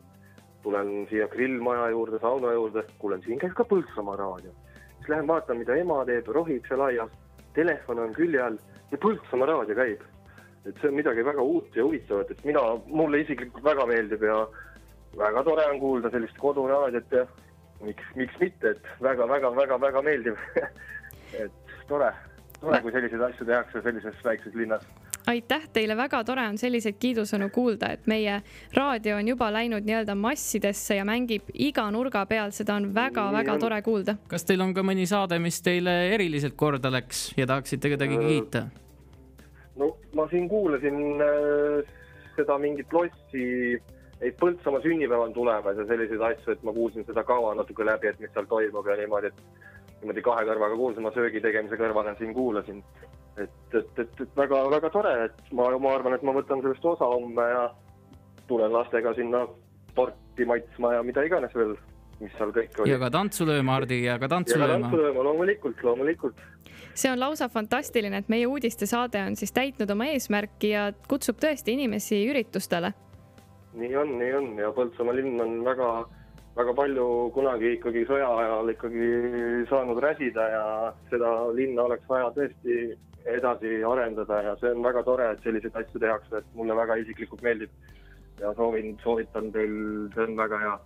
Tulen 0.63 1.07
siia 1.09 1.27
grillmaja 1.27 1.89
juurde, 1.89 2.19
sauna 2.19 2.53
juurde, 2.53 2.83
kuulen, 2.99 3.21
siin 3.25 3.39
käib 3.39 3.53
ka 3.57 3.65
Põltsamaa 3.65 4.15
raadio. 4.19 4.51
siis 4.97 5.09
lähen 5.09 5.27
vaatan, 5.27 5.57
mida 5.57 5.75
ema 5.75 6.03
teeb, 6.05 6.27
rohib 6.27 6.65
seal 6.67 6.81
aias, 6.87 7.11
telefon 7.53 7.99
on 7.99 8.13
külje 8.13 8.41
all 8.41 8.57
ja 8.91 8.97
Põltsamaa 8.97 9.47
raadio 9.53 9.75
käib. 9.75 10.01
et 10.65 10.75
see 10.77 10.89
on 10.89 10.93
midagi 10.93 11.25
väga 11.25 11.41
uut 11.41 11.75
ja 11.75 11.83
huvitavat, 11.83 12.31
et 12.31 12.43
mina, 12.45 12.61
mulle 12.85 13.23
isiklikult 13.23 13.63
väga 13.63 13.85
meeldib 13.89 14.21
ja 14.23 14.35
väga 15.17 15.43
tore 15.43 15.65
on 15.65 15.79
kuulda 15.79 16.11
sellist 16.13 16.37
koduraadiot 16.37 17.11
ja 17.11 17.25
miks, 17.81 18.03
miks 18.15 18.37
mitte, 18.39 18.75
et 18.75 18.89
väga-väga-väga-väga 19.01 20.01
meeldiv. 20.05 20.37
et 21.43 21.73
tore, 21.89 22.11
tore, 22.59 22.81
kui 22.81 22.93
selliseid 22.93 23.23
asju 23.29 23.47
tehakse 23.47 23.81
sellises 23.81 24.25
väikses 24.25 24.55
linnas. 24.55 24.85
Aitäh 25.31 25.67
teile, 25.73 25.97
väga 25.97 26.23
tore 26.27 26.45
on 26.47 26.57
selliseid 26.61 26.99
kiidusõnu 27.01 27.49
kuulda, 27.53 27.91
et 27.97 28.07
meie 28.11 28.39
raadio 28.77 29.17
on 29.17 29.33
juba 29.33 29.51
läinud 29.53 29.87
nii-öelda 29.87 30.15
massidesse 30.15 30.99
ja 30.99 31.05
mängib 31.07 31.51
iga 31.53 31.89
nurga 31.91 32.23
peal, 32.29 32.55
seda 32.55 32.77
on 32.79 32.91
väga-väga 32.95 33.57
tore 33.59 33.81
kuulda. 33.81 34.17
kas 34.31 34.47
teil 34.47 34.61
on 34.61 34.73
ka 34.77 34.85
mõni 34.85 35.07
saade, 35.09 35.39
mis 35.39 35.59
teile 35.65 36.13
eriliselt 36.13 36.55
korda 36.55 36.91
läks 36.93 37.31
ja 37.37 37.47
tahaksite 37.49 37.95
kedagi 37.95 38.21
Äh, 38.21 38.27
kiita? 38.27 38.67
no 39.75 39.97
ma 40.13 40.27
siin 40.27 40.49
kuulasin 40.49 41.21
äh, 41.21 41.87
seda 42.35 42.57
mingit 42.57 42.93
lossi, 42.93 43.45
et 44.21 44.37
Põltsamaa 44.37 44.81
sünnipäev 44.83 45.25
on 45.25 45.33
tulemas 45.33 45.77
ja 45.77 45.85
selliseid 45.87 46.21
asju, 46.21 46.53
et 46.53 46.63
ma 46.63 46.73
kuulsin 46.73 47.05
seda 47.07 47.23
kava 47.23 47.55
natuke 47.57 47.85
läbi, 47.85 48.11
et 48.11 48.19
mis 48.19 48.31
seal 48.35 48.45
toimub 48.49 48.87
ja 48.87 48.97
niimoodi, 48.99 49.31
et 49.31 50.01
niimoodi 50.01 50.25
kahe 50.25 50.45
kõrvaga 50.49 50.77
kuulsin, 50.77 51.05
ma 51.05 51.13
söögi 51.15 51.41
tegemise 51.41 51.79
kõrval 51.79 52.11
siin 52.19 52.33
kuulasin. 52.37 52.83
et, 53.37 53.49
et, 53.73 53.99
et, 53.99 54.21
et 54.21 54.37
väga-väga 54.37 54.89
tore, 54.91 55.13
et 55.27 55.53
ma, 55.55 55.69
ma 55.79 55.95
arvan, 55.95 56.15
et 56.17 56.23
ma 56.27 56.35
võtan 56.35 56.63
sellest 56.63 56.85
osa 56.85 57.07
homme 57.07 57.47
ja 57.47 57.69
tulen 58.49 58.73
lastega 58.73 59.13
sinna 59.15 59.45
torti 59.95 60.45
maitsma 60.47 60.95
ja 60.97 61.03
mida 61.03 61.23
iganes 61.27 61.53
veel, 61.55 61.75
mis 62.21 62.33
seal 62.37 62.53
kõik 62.55 62.79
oli. 62.79 62.91
ja 62.91 62.99
ka 63.01 63.11
tantsu 63.13 63.47
lööma, 63.47 63.77
Hardi, 63.79 64.01
ja 64.05 64.17
ka 64.21 64.29
tantsu 64.31 64.57
ja 64.57 64.63
ka 64.63 64.71
lööma 64.73 64.87
tantsu. 64.87 65.03
lööma, 65.03 65.27
loomulikult, 65.29 65.83
loomulikult. 65.87 66.41
see 66.93 67.11
on 67.11 67.19
lausa 67.19 67.49
fantastiline, 67.49 68.23
et 68.23 68.31
meie 68.31 68.47
uudistesaade 68.47 69.23
on 69.27 69.37
siis 69.39 69.55
täitnud 69.55 69.91
oma 69.95 70.09
eesmärki 70.13 70.73
ja 70.73 70.89
kutsub 71.07 71.39
tõesti 71.43 71.77
inimesi 71.77 72.23
üritustele. 72.31 72.93
nii 73.79 73.93
on, 73.95 74.17
nii 74.19 74.33
on 74.39 74.49
ja 74.59 74.73
Põltsamaa 74.75 75.15
linn 75.15 75.39
on 75.39 75.61
väga, 75.67 75.91
väga 76.57 76.75
palju 76.75 77.05
kunagi 77.35 77.77
ikkagi 77.77 78.03
sõja 78.09 78.27
ajal 78.43 78.75
ikkagi 78.75 79.07
saanud 79.69 80.03
räsida 80.03 80.49
ja 80.55 80.65
seda 81.13 81.31
linna 81.55 81.87
oleks 81.87 82.07
vaja 82.09 82.33
tõesti 82.35 82.91
edasi 83.25 83.81
arendada 83.87 84.41
ja 84.45 84.53
see 84.59 84.71
on 84.75 84.83
väga 84.85 85.03
tore, 85.07 85.31
et 85.33 85.43
selliseid 85.45 85.75
asju 85.83 86.01
tehakse, 86.01 86.41
et 86.41 86.53
mulle 86.57 86.77
väga 86.77 86.97
isiklikult 87.03 87.43
meeldib. 87.45 87.73
ja 88.41 88.53
soovin, 88.57 88.95
soovitan 89.03 89.51
teil, 89.53 89.73
see 90.15 90.23
on 90.23 90.37
väga 90.37 90.59
hea. 90.63 90.77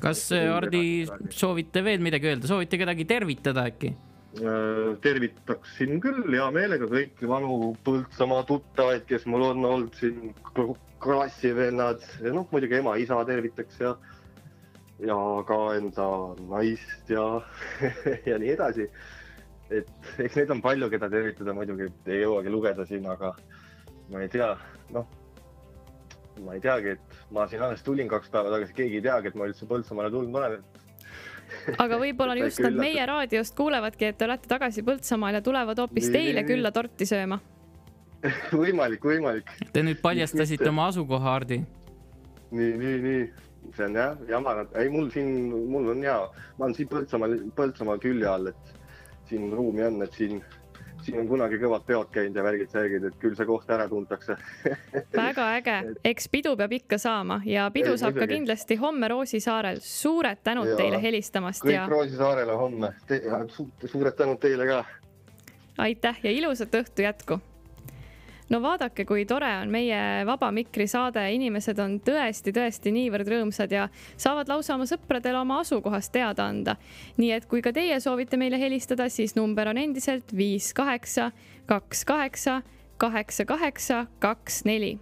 kas, 0.00 0.22
Hardi, 0.32 0.84
soovite 1.30 1.84
veel 1.84 2.00
midagi 2.00 2.30
öelda, 2.30 2.48
soovite 2.48 2.78
kedagi 2.80 3.04
tervitada 3.04 3.66
äkki? 3.68 3.92
Äh, 4.40 4.94
tervitaksin 5.02 5.98
küll 6.00 6.22
hea 6.30 6.46
meelega 6.54 6.86
kõiki 6.86 7.28
vanu 7.28 7.74
Põltsamaa 7.84 8.46
tuttavaid, 8.46 9.02
kes 9.08 9.26
mul 9.26 9.48
on 9.50 9.66
olnud 9.66 9.98
siin, 9.98 10.32
klassivennad 11.00 12.04
ja 12.22 12.32
noh, 12.36 12.46
muidugi 12.52 12.78
ema-isa 12.78 13.18
tervitaks 13.26 13.80
ja 13.80 13.94
ja 15.00 15.16
ka 15.48 15.58
enda 15.76 16.08
naist 16.50 17.08
ja, 17.10 17.24
ja 18.28 18.38
nii 18.40 18.52
edasi. 18.54 18.86
Et 19.70 20.12
eks 20.24 20.36
neid 20.38 20.50
on 20.54 20.60
palju, 20.64 20.90
keda 20.92 21.08
tervitada, 21.12 21.54
muidugi 21.56 21.88
ei 22.10 22.22
jõuagi 22.24 22.52
lugeda 22.52 22.86
siin, 22.88 23.06
aga 23.10 23.32
ma 24.10 24.22
ei 24.24 24.30
tea, 24.32 24.50
noh, 24.94 25.06
ma 26.44 26.56
ei 26.56 26.62
teagi, 26.64 26.96
et 26.96 27.18
ma 27.34 27.46
siin 27.48 27.62
alles 27.64 27.82
tulin 27.86 28.08
kaks 28.10 28.30
päeva 28.32 28.52
tagasi, 28.54 28.74
keegi 28.76 29.00
ei 29.00 29.06
teagi, 29.06 29.30
et 29.30 29.38
ma 29.38 29.48
üldse 29.50 29.68
Põltsamaale 29.70 30.10
tulnud 30.12 30.40
olen. 30.40 30.64
aga 31.84 31.98
võib-olla 32.00 32.36
just 32.42 32.62
nad 32.64 32.78
meie 32.78 33.06
raadiost 33.06 33.56
kuulevadki, 33.58 34.10
et 34.10 34.18
te 34.18 34.26
olete 34.28 34.50
tagasi 34.50 34.84
Põltsamaal 34.86 35.38
ja 35.38 35.44
tulevad 35.44 35.82
hoopis 35.82 36.08
Nii, 36.08 36.16
teile 36.16 36.42
nii, 36.42 36.48
külla 36.52 36.72
torti 36.74 37.08
sööma. 37.08 37.40
võimalik, 38.62 39.04
võimalik. 39.04 39.54
Te 39.72 39.84
nüüd 39.86 40.02
paljastasite 40.02 40.68
oma 40.70 40.90
asukoha, 40.90 41.36
Hardi. 41.36 41.62
nii, 42.50 42.74
nii, 42.82 42.98
nii, 43.06 43.22
see 43.76 43.86
on 43.86 43.96
jah, 43.96 44.18
jama, 44.28 44.58
ei 44.80 44.90
mul 44.90 45.08
siin, 45.14 45.30
mul 45.70 45.92
on 45.94 46.04
hea, 46.04 46.18
ma 46.58 46.66
olen 46.66 46.76
siin 46.78 46.90
Põltsamaal, 46.90 47.38
Põltsamaal 47.56 48.02
külje 48.02 48.28
all, 48.28 48.50
et 48.50 48.79
siin 49.30 49.50
ruumi 49.54 49.84
on, 49.86 50.02
et 50.02 50.12
siin, 50.18 50.40
siin 51.06 51.20
on 51.22 51.28
kunagi 51.30 51.58
kõvad 51.62 51.84
peod 51.86 52.10
käinud 52.12 52.36
ja 52.36 52.42
värgid-särgid, 52.44 53.04
et 53.08 53.18
küll 53.22 53.36
see 53.38 53.46
koht 53.48 53.70
ära 53.70 53.86
tuntakse. 53.88 54.36
väga 55.16 55.46
äge, 55.58 55.76
eks 56.12 56.28
pidu 56.32 56.56
peab 56.60 56.72
ikka 56.76 56.98
saama 56.98 57.40
ja 57.48 57.68
pidu 57.74 57.94
Ei, 57.94 58.00
saab 58.02 58.14
ka 58.16 58.24
muidugi. 58.24 58.34
kindlasti 58.40 58.76
homme 58.82 59.08
Roosisaarel. 59.08 59.78
suured 59.82 60.42
tänud 60.44 60.72
Jaa. 60.72 60.76
teile 60.82 61.02
helistamast 61.02 61.64
kõik 61.64 61.76
ja 61.78 61.86
Roosisaarele 61.88 62.56
homme 62.58 62.92
Te,, 63.06 63.22
su, 63.54 63.68
suured 63.86 64.18
tänud 64.18 64.40
teile 64.42 64.66
ka. 64.66 64.84
aitäh 65.78 66.18
ja 66.22 66.30
ilusat 66.30 66.74
õhtu 66.82 67.06
jätku. 67.06 67.40
No 68.50 68.60
vaadake, 68.62 69.04
kui 69.08 69.24
tore 69.28 69.50
on 69.62 69.70
meie 69.72 70.24
Vaba 70.28 70.50
Mikri 70.54 70.86
saade, 70.90 71.22
inimesed 71.34 71.78
on 71.82 71.98
tõesti-tõesti 72.06 72.92
niivõrd 72.94 73.30
rõõmsad 73.30 73.74
ja 73.74 73.86
saavad 74.16 74.50
lausa 74.50 74.74
oma 74.76 74.88
sõpradele 74.90 75.40
oma 75.40 75.60
asukohast 75.64 76.12
teada 76.12 76.48
anda. 76.50 76.76
nii 77.16 77.32
et 77.36 77.46
kui 77.50 77.62
ka 77.62 77.72
teie 77.72 78.00
soovite 78.00 78.36
meile 78.40 78.58
helistada, 78.60 79.08
siis 79.08 79.36
number 79.38 79.68
on 79.68 79.78
endiselt 79.78 80.34
viis 80.36 80.72
kaheksa, 80.74 81.30
kaks 81.66 82.04
kaheksa, 82.04 82.60
kaheksa 82.98 83.46
kaheksa, 83.46 84.06
kaks 84.20 84.64
neli 84.64 84.98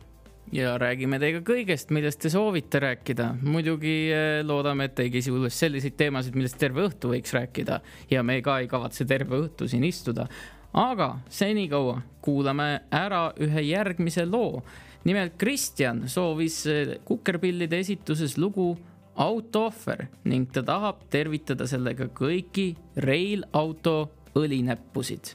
ja 0.54 0.74
räägime 0.80 1.18
teiega 1.20 1.42
kõigest, 1.44 1.92
millest 1.94 2.20
te 2.22 2.30
soovite 2.32 2.80
rääkida. 2.80 3.34
muidugi 3.42 3.96
eh, 4.12 4.40
loodame, 4.44 4.88
et 4.88 5.00
ei 5.04 5.10
küsi 5.12 5.32
üles 5.34 5.58
selliseid 5.58 5.96
teemasid, 5.98 6.36
millest 6.38 6.58
terve 6.60 6.86
õhtu 6.88 7.12
võiks 7.12 7.34
rääkida 7.36 7.80
ja 8.10 8.22
me 8.22 8.40
ka 8.42 8.58
ei 8.62 8.68
kavatse 8.68 9.04
terve 9.08 9.36
õhtu 9.44 9.68
siin 9.68 9.84
istuda. 9.84 10.28
Aga 10.72 11.18
senikaua 11.28 12.02
kuulame 12.22 12.80
ära 12.92 13.32
ühe 13.40 13.62
järgmise 13.70 14.26
loo. 14.26 14.62
nimelt 15.04 15.38
Kristjan 15.38 16.08
soovis 16.08 16.66
eh, 16.66 16.98
Kukerpillide 17.04 17.78
esituses 17.78 18.38
lugu 18.38 18.76
autoohver 19.14 20.08
ning 20.24 20.50
ta 20.52 20.62
tahab 20.62 21.06
tervitada 21.10 21.66
sellega 21.66 22.08
kõiki 22.08 22.76
Rail 22.96 23.44
Auto 23.52 24.10
õlinäppusid 24.34 25.34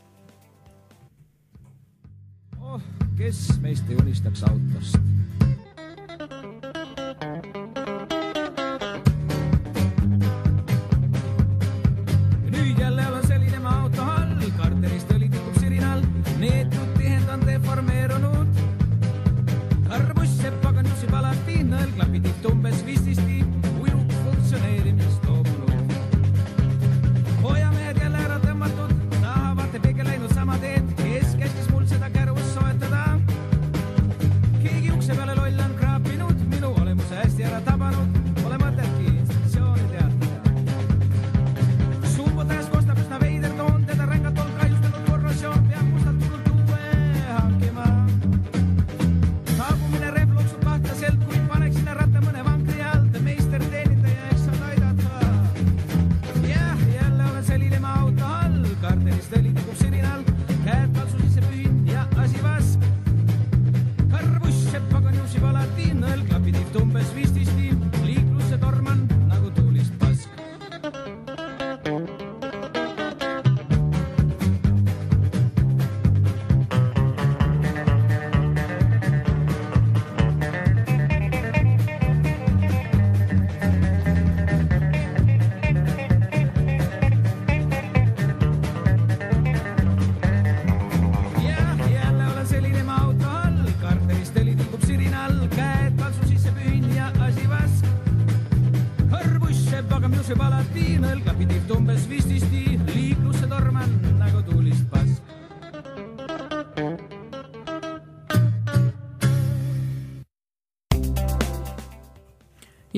oh, 2.73 2.81
kes 3.17 3.59
meist 3.61 3.89
ei 3.89 3.97
unistaks 4.01 4.43
autost. 4.47 4.97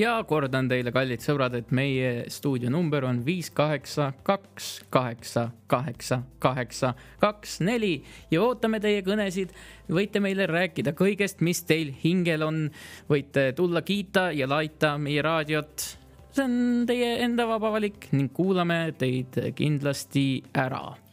Ja 0.06 0.16
kordan 0.28 0.68
teile, 0.70 0.92
kallid 0.94 1.22
sõbrad, 1.24 1.54
et 1.58 1.72
meie 1.74 2.26
stuudio 2.32 2.70
number 2.72 3.04
on 3.08 3.22
viis 3.26 3.48
kaheksa, 3.54 4.10
kaks, 4.26 4.68
kaheksa, 4.92 5.48
kaheksa, 5.70 6.20
kaheksa, 6.42 6.92
kaks, 7.22 7.58
neli 7.66 7.94
ja 8.30 8.42
ootame 8.44 8.80
teie 8.82 9.02
kõnesid. 9.06 9.54
võite 9.90 10.22
meile 10.22 10.46
rääkida 10.50 10.94
kõigest, 10.98 11.42
mis 11.42 11.62
teil 11.66 11.92
hingel 12.04 12.46
on. 12.46 12.68
võite 13.08 13.52
tulla 13.56 13.82
kiita 13.82 14.30
ja 14.32 14.48
laita 14.48 14.96
meie 14.98 15.22
raadiot. 15.22 15.88
see 16.32 16.44
on 16.44 16.84
teie 16.86 17.16
enda 17.24 17.46
vaba 17.48 17.72
valik 17.72 18.12
ning 18.12 18.32
kuulame 18.32 18.92
teid 18.98 19.40
kindlasti 19.56 20.44
ära 20.54 21.05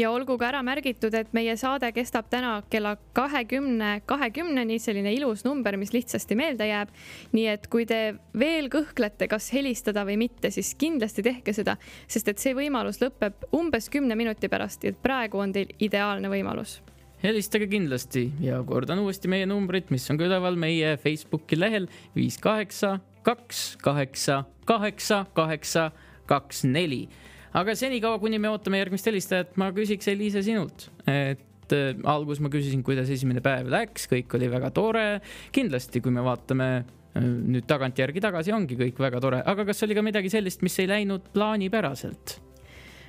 ja 0.00 0.10
olgu 0.10 0.36
ka 0.40 0.48
ära 0.48 0.60
märgitud, 0.64 1.14
et 1.14 1.32
meie 1.36 1.54
saade 1.60 1.90
kestab 1.94 2.28
täna 2.32 2.54
kella 2.72 2.94
kahekümne, 3.16 4.00
kahekümneni, 4.08 4.78
selline 4.82 5.12
ilus 5.14 5.44
number, 5.44 5.76
mis 5.80 5.92
lihtsasti 5.94 6.36
meelde 6.38 6.68
jääb. 6.68 6.92
nii 7.32 7.46
et 7.52 7.66
kui 7.70 7.86
te 7.86 8.16
veel 8.38 8.70
kõhklete, 8.72 9.28
kas 9.28 9.50
helistada 9.52 10.04
või 10.08 10.16
mitte, 10.24 10.50
siis 10.50 10.74
kindlasti 10.78 11.24
tehke 11.26 11.52
seda, 11.56 11.76
sest 12.08 12.28
et 12.28 12.38
see 12.38 12.54
võimalus 12.56 13.00
lõpeb 13.02 13.46
umbes 13.56 13.90
kümne 13.92 14.16
minuti 14.16 14.48
pärast 14.48 14.84
ja 14.84 14.92
praegu 14.92 15.38
on 15.38 15.52
teil 15.52 15.74
ideaalne 15.78 16.30
võimalus. 16.32 16.80
Helistage 17.20 17.66
kindlasti 17.68 18.30
ja 18.40 18.62
kordan 18.64 19.02
uuesti 19.02 19.28
meie 19.28 19.46
numbrit, 19.46 19.90
mis 19.92 20.08
on 20.10 20.16
ka 20.16 20.24
üleval 20.24 20.56
meie 20.56 20.94
Facebooki 20.96 21.58
lehel. 21.58 21.88
Viis 22.16 22.38
kaheksa, 22.40 22.96
kaks, 23.22 23.76
kaheksa, 23.82 24.44
kaheksa, 24.64 25.26
kaheksa, 25.36 25.90
kaks, 26.30 26.64
neli 26.64 27.08
aga 27.56 27.74
senikaua, 27.78 28.20
kuni 28.22 28.40
me 28.42 28.50
ootame 28.52 28.80
järgmist 28.82 29.08
helistajat, 29.10 29.56
ma 29.60 29.70
küsiks 29.76 30.10
Eliise 30.12 30.42
sinult, 30.46 30.88
et 31.10 31.74
äh, 31.76 31.90
alguses 32.10 32.42
ma 32.44 32.52
küsisin, 32.52 32.84
kuidas 32.86 33.10
esimene 33.12 33.42
päev 33.44 33.70
läks, 33.72 34.08
kõik 34.10 34.38
oli 34.38 34.50
väga 34.52 34.72
tore. 34.74 35.06
kindlasti, 35.54 36.02
kui 36.04 36.14
me 36.14 36.24
vaatame 36.26 36.68
äh, 36.76 37.24
nüüd 37.24 37.66
tagantjärgi 37.70 38.22
tagasi, 38.22 38.54
ongi 38.56 38.78
kõik 38.80 39.00
väga 39.02 39.22
tore, 39.22 39.42
aga 39.46 39.66
kas 39.68 39.82
oli 39.86 39.98
ka 39.98 40.06
midagi 40.06 40.32
sellist, 40.32 40.62
mis 40.66 40.78
ei 40.82 40.90
läinud 40.90 41.32
plaanipäraselt? 41.34 42.40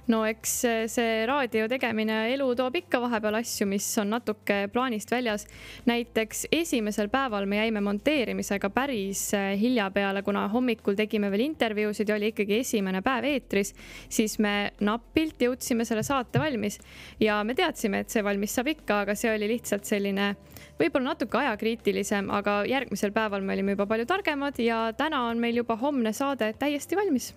No 0.10 0.22
eks 0.26 0.54
see 0.92 1.26
raadio 1.30 1.68
tegemine, 1.70 2.16
elu 2.34 2.48
toob 2.58 2.78
ikka 2.82 3.02
vahepeal 3.04 3.38
asju, 3.42 3.68
mis 3.70 3.86
on 4.02 4.10
natuke 4.16 4.64
plaanist 4.74 5.12
väljas. 5.12 5.46
näiteks 5.86 6.48
esimesel 6.52 7.10
päeval 7.10 7.46
me 7.46 7.60
jäime 7.60 7.82
monteerimisega 7.86 8.70
päris 8.74 9.34
äh, 9.38 9.54
hilja 9.60 9.90
peale, 9.92 10.24
kuna 10.24 10.48
hommikul 10.48 10.98
tegime 10.98 11.32
veel 11.32 11.46
intervjuusid 11.46 12.10
ja 12.10 12.16
oli 12.16 12.32
ikkagi 12.32 12.60
esimene 12.60 13.02
päev 13.02 13.28
eetris, 13.30 13.76
siis 14.10 14.40
me 14.40 14.72
napilt 14.80 15.42
jõudsime 15.42 15.86
selle 15.86 16.04
saate 16.04 16.40
valmis 16.40 16.80
ja 17.20 17.44
me 17.44 17.56
teadsime, 17.56 18.02
et 18.02 18.10
see 18.10 18.24
valmis 18.26 18.56
saab 18.56 18.72
ikka, 18.74 19.04
aga 19.06 19.16
see 19.16 19.34
oli 19.36 19.52
lihtsalt 19.54 19.86
selline 19.86 20.34
võib-olla 20.80 21.12
natuke 21.14 21.38
ajakriitilisem, 21.38 22.32
aga 22.34 22.62
järgmisel 22.70 23.14
päeval 23.14 23.46
me 23.46 23.54
olime 23.54 23.78
juba 23.78 23.86
palju 23.90 24.10
targemad 24.10 24.60
ja 24.62 24.88
täna 24.98 25.28
on 25.30 25.40
meil 25.42 25.62
juba 25.62 25.78
homne 25.78 26.14
saade 26.16 26.54
täiesti 26.60 26.98
valmis 26.98 27.32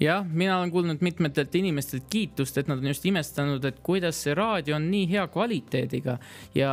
jah, 0.00 0.24
mina 0.24 0.58
olen 0.58 0.70
kuulnud 0.72 1.02
mitmetelt 1.04 1.54
inimestelt 1.54 2.06
kiitust, 2.10 2.58
et 2.58 2.68
nad 2.70 2.80
on 2.80 2.88
just 2.90 3.04
imestanud, 3.08 3.64
et 3.68 3.80
kuidas 3.84 4.18
see 4.24 4.34
raadio 4.36 4.76
on 4.78 4.88
nii 4.90 5.06
hea 5.10 5.26
kvaliteediga 5.32 6.16
ja 6.56 6.72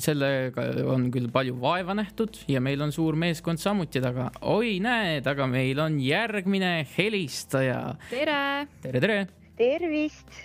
sellega 0.00 0.66
on 0.92 1.08
küll 1.14 1.30
palju 1.32 1.56
vaeva 1.62 1.96
nähtud 1.96 2.42
ja 2.50 2.60
meil 2.60 2.82
on 2.84 2.92
suur 2.92 3.16
meeskond 3.20 3.62
samuti 3.62 4.02
taga. 4.04 4.30
oi, 4.42 4.78
näed, 4.84 5.26
aga 5.26 5.46
meil 5.48 5.80
on 5.80 5.98
järgmine 6.04 6.86
helistaja. 6.96 7.96
tere. 8.10 8.66
tere, 8.82 9.00
tere. 9.00 9.20
tervist. 9.56 10.40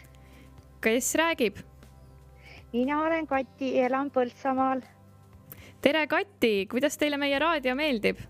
kes 0.82 1.16
räägib? 1.20 1.60
mina 2.74 3.02
olen 3.04 3.28
Kati, 3.28 3.74
elan 3.80 4.12
Põltsamaal. 4.12 4.86
tere, 5.82 6.08
Kati, 6.08 6.56
kuidas 6.72 6.98
teile 6.98 7.20
meie 7.20 7.40
raadio 7.40 7.76
meeldib? 7.76 8.24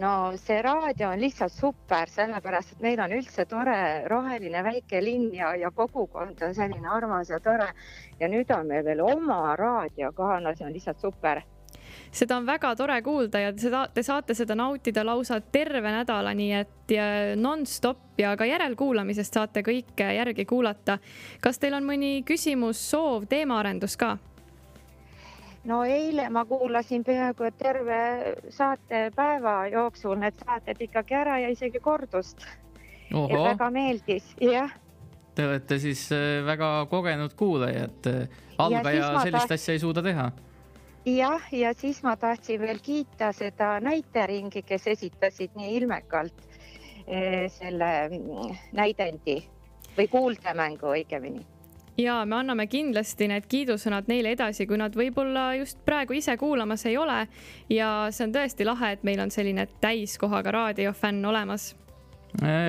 No 0.00 0.32
see 0.40 0.62
raadio 0.62 1.10
on 1.10 1.20
lihtsalt 1.20 1.52
super, 1.52 2.08
sellepärast 2.08 2.74
et 2.74 2.82
meil 2.84 3.00
on 3.04 3.14
üldse 3.18 3.46
tore 3.50 3.78
roheline 4.08 4.64
väike 4.64 5.02
linn 5.04 5.30
ja, 5.36 5.54
ja 5.56 5.70
kogukond 5.70 6.42
on 6.46 6.54
selline 6.56 6.88
armas 6.88 7.30
ja 7.30 7.40
tore. 7.40 7.70
ja 8.20 8.28
nüüd 8.28 8.50
on 8.56 8.66
meil 8.66 8.84
veel 8.84 9.00
oma 9.04 9.56
raadio 9.56 10.12
ka, 10.16 10.38
no 10.40 10.54
see 10.56 10.66
on 10.66 10.76
lihtsalt 10.76 11.00
super 11.00 11.42
seda 12.12 12.36
on 12.36 12.46
väga 12.46 12.72
tore 12.76 12.96
kuulda 13.02 13.40
ja 13.40 13.52
seda, 13.58 13.84
te 13.94 14.02
saate 14.02 14.34
seda 14.34 14.54
nautida 14.58 15.04
lausa 15.06 15.40
terve 15.40 15.92
nädala, 15.94 16.32
nii 16.34 16.52
et 16.58 16.94
nonstop 17.38 18.18
ja 18.18 18.34
ka 18.36 18.46
järelkuulamisest 18.48 19.36
saate 19.38 19.62
kõike 19.66 20.08
järgi 20.16 20.44
kuulata. 20.44 20.98
kas 21.40 21.58
teil 21.58 21.74
on 21.78 21.86
mõni 21.86 22.22
küsimus, 22.26 22.82
soov, 22.90 23.28
teemaarendus 23.30 23.96
ka? 23.96 24.16
No 25.64 25.82
eile 25.84 26.28
ma 26.30 26.44
kuulasin 26.44 27.04
peaaegu 27.04 27.50
terve 27.58 28.00
saatepäeva 28.48 29.66
jooksul 29.72 30.16
need 30.20 30.38
saated 30.44 30.80
ikkagi 30.80 31.14
ära 31.14 31.38
ja 31.38 31.48
isegi 31.48 31.80
kordust. 31.80 32.46
väga 33.10 33.70
meeldis, 33.70 34.34
jah. 34.40 34.70
Te 35.34 35.46
olete 35.46 35.78
siis 35.78 36.12
äh, 36.12 36.44
väga 36.46 36.86
kogenud 36.90 37.34
kuulaja, 37.36 37.84
et 37.84 38.06
äh, 38.06 38.28
algaja 38.58 39.10
sellist 39.22 39.48
taht... 39.48 39.58
asja 39.58 39.74
ei 39.74 39.78
suuda 39.78 40.02
teha. 40.02 40.30
jah, 41.06 41.52
ja 41.52 41.74
siis 41.74 42.02
ma 42.02 42.16
tahtsin 42.16 42.60
veel 42.60 42.78
kiita 42.82 43.32
seda 43.32 43.78
näiteringi, 43.80 44.62
kes 44.62 44.86
esitasid 44.86 45.56
nii 45.56 45.76
ilmekalt 45.76 46.44
eh, 47.06 47.46
selle 47.52 47.92
mm, 48.08 48.58
näidendi 48.72 49.40
või 49.96 50.08
kuuldemängu 50.08 50.92
õigemini 50.94 51.46
ja 52.02 52.24
me 52.24 52.36
anname 52.36 52.66
kindlasti 52.66 53.28
need 53.28 53.46
kiidusõnad 53.50 54.08
neile 54.08 54.32
edasi, 54.36 54.66
kui 54.66 54.78
nad 54.80 54.96
võib-olla 54.96 55.50
just 55.58 55.80
praegu 55.84 56.16
ise 56.16 56.36
kuulamas 56.40 56.86
ei 56.86 56.96
ole. 56.96 57.26
ja 57.68 58.08
see 58.10 58.26
on 58.26 58.34
tõesti 58.34 58.66
lahe, 58.66 58.92
et 58.92 59.04
meil 59.04 59.20
on 59.20 59.30
selline 59.30 59.66
täiskohaga 59.80 60.50
raadiofänn 60.50 61.24
olemas 61.26 61.74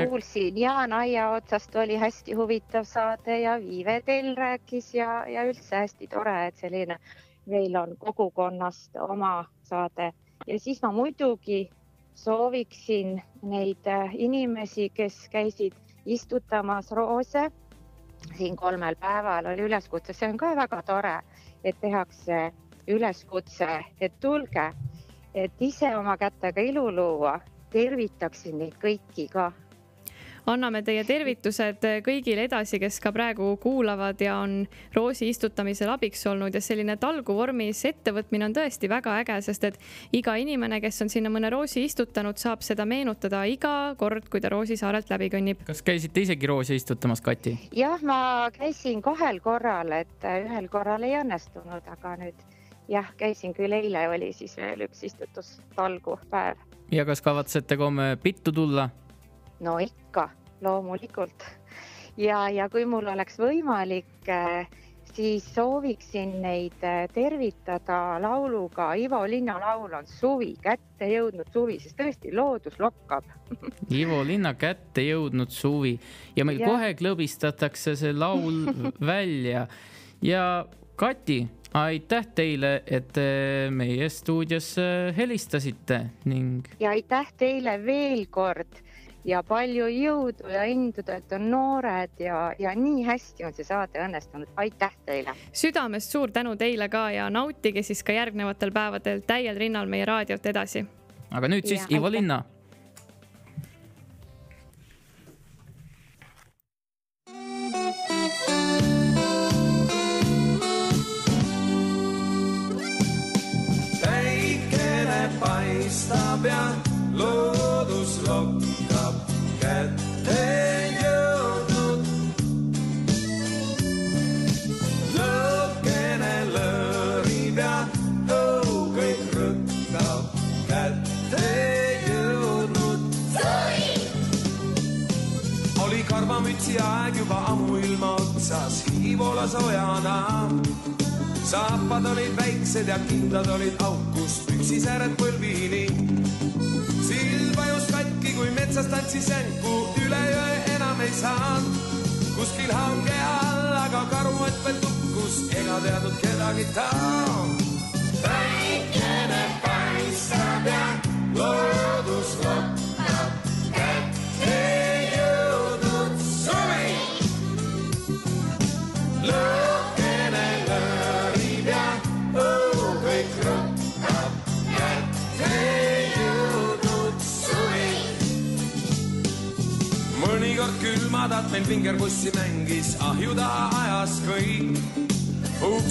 kuulsin 0.10 0.58
Jaan 0.58 0.94
Aia 0.94 1.30
otsast 1.30 1.76
oli 1.76 1.98
hästi 2.02 2.34
huvitav 2.34 2.84
saade 2.84 3.40
ja 3.40 3.60
Viive 3.62 4.02
Tell 4.06 4.36
rääkis 4.36 4.94
ja, 4.94 5.26
ja 5.30 5.44
üldse 5.46 5.76
hästi 5.76 6.08
tore, 6.08 6.48
et 6.48 6.58
selline 6.58 6.98
meil 7.46 7.76
on 7.76 7.94
kogukonnast 8.00 8.98
oma 9.10 9.46
saade 9.64 10.12
ja 10.48 10.60
siis 10.60 10.82
ma 10.82 10.92
muidugi 10.92 11.70
sooviksin 12.14 13.22
neid 13.42 13.88
inimesi, 14.14 14.90
kes 14.90 15.30
käisid 15.30 15.78
istutamas 16.06 16.92
roose 16.92 17.52
siin 18.38 18.56
kolmel 18.56 18.96
päeval 18.96 19.46
oli 19.46 19.62
üleskutse, 19.68 20.14
see 20.14 20.30
on 20.30 20.38
ka 20.38 20.56
väga 20.56 20.82
tore, 20.84 21.14
et 21.64 21.78
tehakse 21.82 22.52
üleskutse, 22.88 23.68
et 24.02 24.14
tulge, 24.20 24.68
et 25.34 25.62
ise 25.62 25.96
oma 25.98 26.18
kätega 26.18 26.62
ilu 26.62 26.90
luua. 26.96 27.40
tervitaksin 27.72 28.58
neid 28.60 28.74
kõiki 28.82 29.30
ka 29.32 29.46
anname 30.50 30.82
teie 30.86 31.04
tervitused 31.08 31.86
kõigile 32.06 32.46
edasi, 32.48 32.80
kes 32.82 33.00
ka 33.04 33.12
praegu 33.16 33.54
kuulavad 33.62 34.22
ja 34.22 34.38
on 34.42 34.66
roosi 34.96 35.30
istutamisel 35.32 35.92
abiks 35.94 36.26
olnud 36.30 36.56
ja 36.56 36.62
selline 36.64 36.98
talgu 37.02 37.36
vormis 37.38 37.84
ettevõtmine 37.90 38.48
on 38.50 38.56
tõesti 38.56 38.90
väga 38.92 39.18
äge, 39.22 39.40
sest 39.46 39.68
et 39.70 39.80
iga 40.18 40.36
inimene, 40.42 40.82
kes 40.82 41.02
on 41.06 41.12
sinna 41.14 41.32
mõne 41.34 41.52
roosi 41.54 41.86
istutanud, 41.88 42.40
saab 42.42 42.66
seda 42.66 42.86
meenutada 42.86 43.44
iga 43.50 43.94
kord, 43.98 44.30
kui 44.32 44.42
ta 44.42 44.50
Roosisaarelt 44.52 45.12
läbi 45.14 45.30
kõnnib. 45.34 45.66
kas 45.68 45.84
käisite 45.86 46.26
isegi 46.26 46.48
roosi 46.48 46.80
istutamas, 46.80 47.22
Kati? 47.22 47.58
jah, 47.76 48.02
ma 48.04 48.50
käisin 48.56 49.02
kahel 49.02 49.40
korral, 49.44 49.92
et 50.02 50.26
ühel 50.26 50.70
korral 50.72 51.04
ei 51.08 51.20
õnnestunud, 51.22 51.86
aga 51.92 52.18
nüüd 52.22 52.50
jah, 52.92 53.14
käisin 53.18 53.54
küll, 53.54 53.72
eile 53.72 54.08
oli 54.10 54.32
siis 54.36 54.58
veel 54.58 54.86
üks 54.88 55.04
istutustalgu 55.08 56.18
päev. 56.30 56.60
ja 56.92 57.06
kas 57.06 57.22
kavatsete 57.22 57.78
ka 57.78 57.88
homme 57.88 58.18
pittu 58.24 58.52
tulla? 58.52 58.90
No 59.62 59.78
ikka, 59.80 60.30
loomulikult. 60.62 61.46
ja, 62.18 62.50
ja 62.50 62.70
kui 62.70 62.86
mul 62.86 63.08
oleks 63.08 63.38
võimalik, 63.40 64.30
siis 65.14 65.46
sooviksin 65.56 66.38
neid 66.42 66.84
tervitada 67.14 68.18
lauluga, 68.24 68.94
Ivo 68.96 69.22
Linna 69.28 69.58
laul 69.60 69.94
on 69.94 70.08
Suvi, 70.08 70.54
kätte 70.62 71.10
jõudnud 71.12 71.52
suvi, 71.54 71.78
sest 71.84 71.98
tõesti 72.00 72.34
loodus 72.36 72.80
lokkab 72.80 73.28
Ivo 74.02 74.22
Linna 74.28 74.54
kätte 74.60 75.06
jõudnud 75.06 75.52
suvi 75.54 75.98
ja 76.36 76.46
meil 76.48 76.62
ja. 76.64 76.70
kohe 76.72 76.94
klõbistatakse 77.00 77.96
see 78.00 78.14
laul 78.16 78.64
välja 79.14 79.68
ja 80.26 80.46
Kati, 81.02 81.40
aitäh 81.74 82.28
teile, 82.38 82.84
et 82.86 83.16
meie 83.74 84.10
stuudiosse 84.12 84.84
helistasite 85.18 85.98
ning. 86.30 86.68
ja 86.80 86.92
aitäh 86.94 87.32
teile 87.42 87.80
veel 87.82 88.28
kord 88.30 88.84
ja 89.26 89.44
palju 89.44 89.88
jõudu 89.92 90.50
ja 90.52 90.64
indu, 90.70 91.04
te 91.04 91.16
olete 91.16 91.40
noored 91.40 92.20
ja, 92.20 92.52
ja 92.60 92.74
nii 92.76 93.06
hästi 93.06 93.46
on 93.46 93.54
see 93.54 93.68
saade 93.68 94.02
õnnestunud, 94.02 94.50
aitäh 94.62 94.96
teile. 95.06 95.36
südamest 95.54 96.12
suur 96.12 96.32
tänu 96.32 96.56
teile 96.56 96.90
ka 96.90 97.10
ja 97.12 97.30
nautige 97.30 97.84
siis 97.84 98.04
ka 98.04 98.16
järgnevatel 98.16 98.72
päevadel 98.72 99.22
täiel 99.28 99.58
rinnal 99.58 99.90
meie 99.90 100.06
raadiot 100.06 100.46
edasi. 100.46 100.86
aga 101.32 101.48
nüüd 101.48 101.68
siis 101.68 101.86
ja, 101.86 101.98
Ivo 101.98 102.10
aitäh. 102.10 102.20
Linna. 102.20 102.44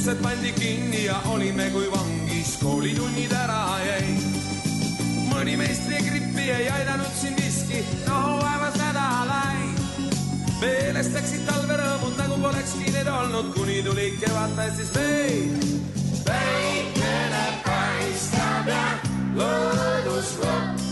Uksed 0.00 0.22
pandi 0.22 0.52
kinni 0.52 1.04
ja 1.04 1.16
olime 1.28 1.66
kui 1.70 1.88
vangis, 1.92 2.54
koolitunnid 2.62 3.32
ära 3.36 3.76
jäid. 3.84 4.22
mõni 5.28 5.58
meistrigrippi 5.60 6.46
ei 6.54 6.70
aidanud 6.72 7.12
siin 7.20 7.36
viski, 7.36 7.82
no 8.06 8.38
vaevas 8.40 8.78
nädalaid. 8.80 9.84
meelest 10.62 11.12
läksid 11.12 11.44
talverõõmud 11.44 12.16
nagu 12.16 12.40
polekski 12.40 12.94
need 12.96 13.12
olnud, 13.12 13.52
kuni 13.52 13.82
tuli 13.84 14.08
kevad 14.24 14.56
päästis 14.56 14.94
meid. 14.96 15.68
päikene 16.24 17.44
paistab 17.68 18.72
ja 18.72 18.86
loodus 19.36 20.38
lokkab, 20.40 20.89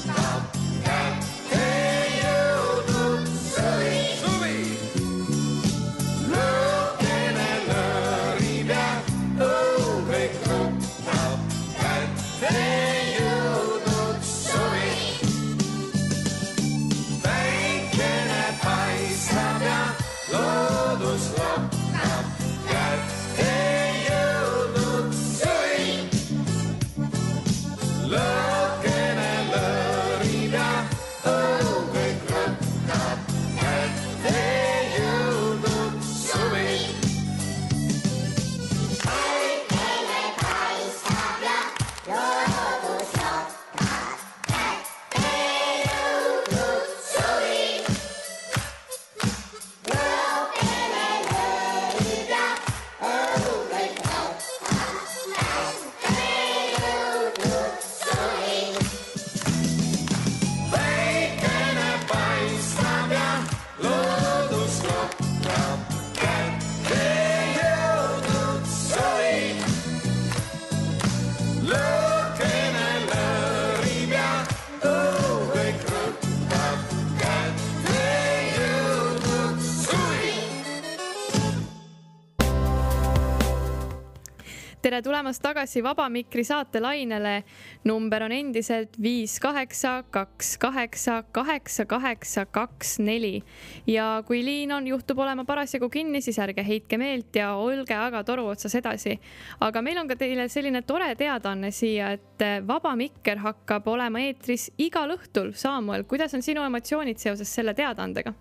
tere 84.98 85.04
tulemast 85.04 85.42
tagasi 85.42 85.82
Vaba 85.82 86.08
Mikri 86.08 86.42
saatelainele. 86.44 87.44
number 87.84 88.22
on 88.22 88.32
endiselt 88.32 88.96
viis 89.02 89.38
kaheksa, 89.40 90.02
kaks 90.10 90.56
kaheksa, 90.58 91.22
kaheksa 91.32 91.84
kaheksa, 91.86 92.46
kaks 92.46 92.98
neli 92.98 93.42
ja 93.86 94.22
kui 94.26 94.42
liin 94.42 94.72
on, 94.72 94.86
juhtub 94.86 95.18
olema 95.18 95.44
parasjagu 95.44 95.88
kinni, 95.88 96.20
siis 96.20 96.38
ärge 96.38 96.64
heitke 96.66 96.98
meelt 96.98 97.36
ja 97.36 97.52
olge 97.54 97.94
aga 97.94 98.24
toru 98.24 98.48
otsas 98.48 98.74
edasi. 98.74 99.20
aga 99.60 99.82
meil 99.82 99.98
on 99.98 100.08
ka 100.08 100.16
teile 100.16 100.48
selline 100.48 100.82
tore 100.82 101.14
teadaanne 101.14 101.70
siia, 101.70 102.10
et 102.18 102.66
Vaba 102.66 102.96
Mikker 102.96 103.38
hakkab 103.38 103.86
olema 103.86 104.18
eetris 104.18 104.72
igal 104.78 105.14
õhtul. 105.14 105.52
Saamuel, 105.54 106.08
kuidas 106.10 106.34
on 106.34 106.42
sinu 106.42 106.66
emotsioonid 106.66 107.22
seoses 107.22 107.54
selle 107.54 107.74
teadaandega? 107.74 108.34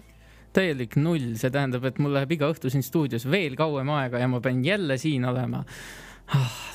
täielik 0.58 0.96
null, 0.98 1.36
see 1.38 1.54
tähendab, 1.54 1.86
et 1.86 2.00
mul 2.02 2.16
läheb 2.18 2.32
iga 2.34 2.50
õhtu 2.50 2.72
siin 2.74 2.82
stuudios 2.82 3.30
veel 3.30 3.54
kauem 3.60 3.94
aega 3.94 4.18
ja 4.18 4.28
ma 4.32 4.42
pean 4.42 4.66
jälle 4.66 4.98
siin 4.98 5.28
olema 5.30 5.62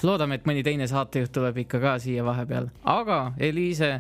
loodame, 0.07 0.39
et 0.39 0.47
mõni 0.49 0.65
teine 0.65 0.87
saatejuht 0.91 1.33
tuleb 1.35 1.63
ikka 1.65 1.81
ka 1.83 1.97
siia 2.03 2.25
vahepeal, 2.25 2.69
aga 2.89 3.19
Eliise, 3.43 3.91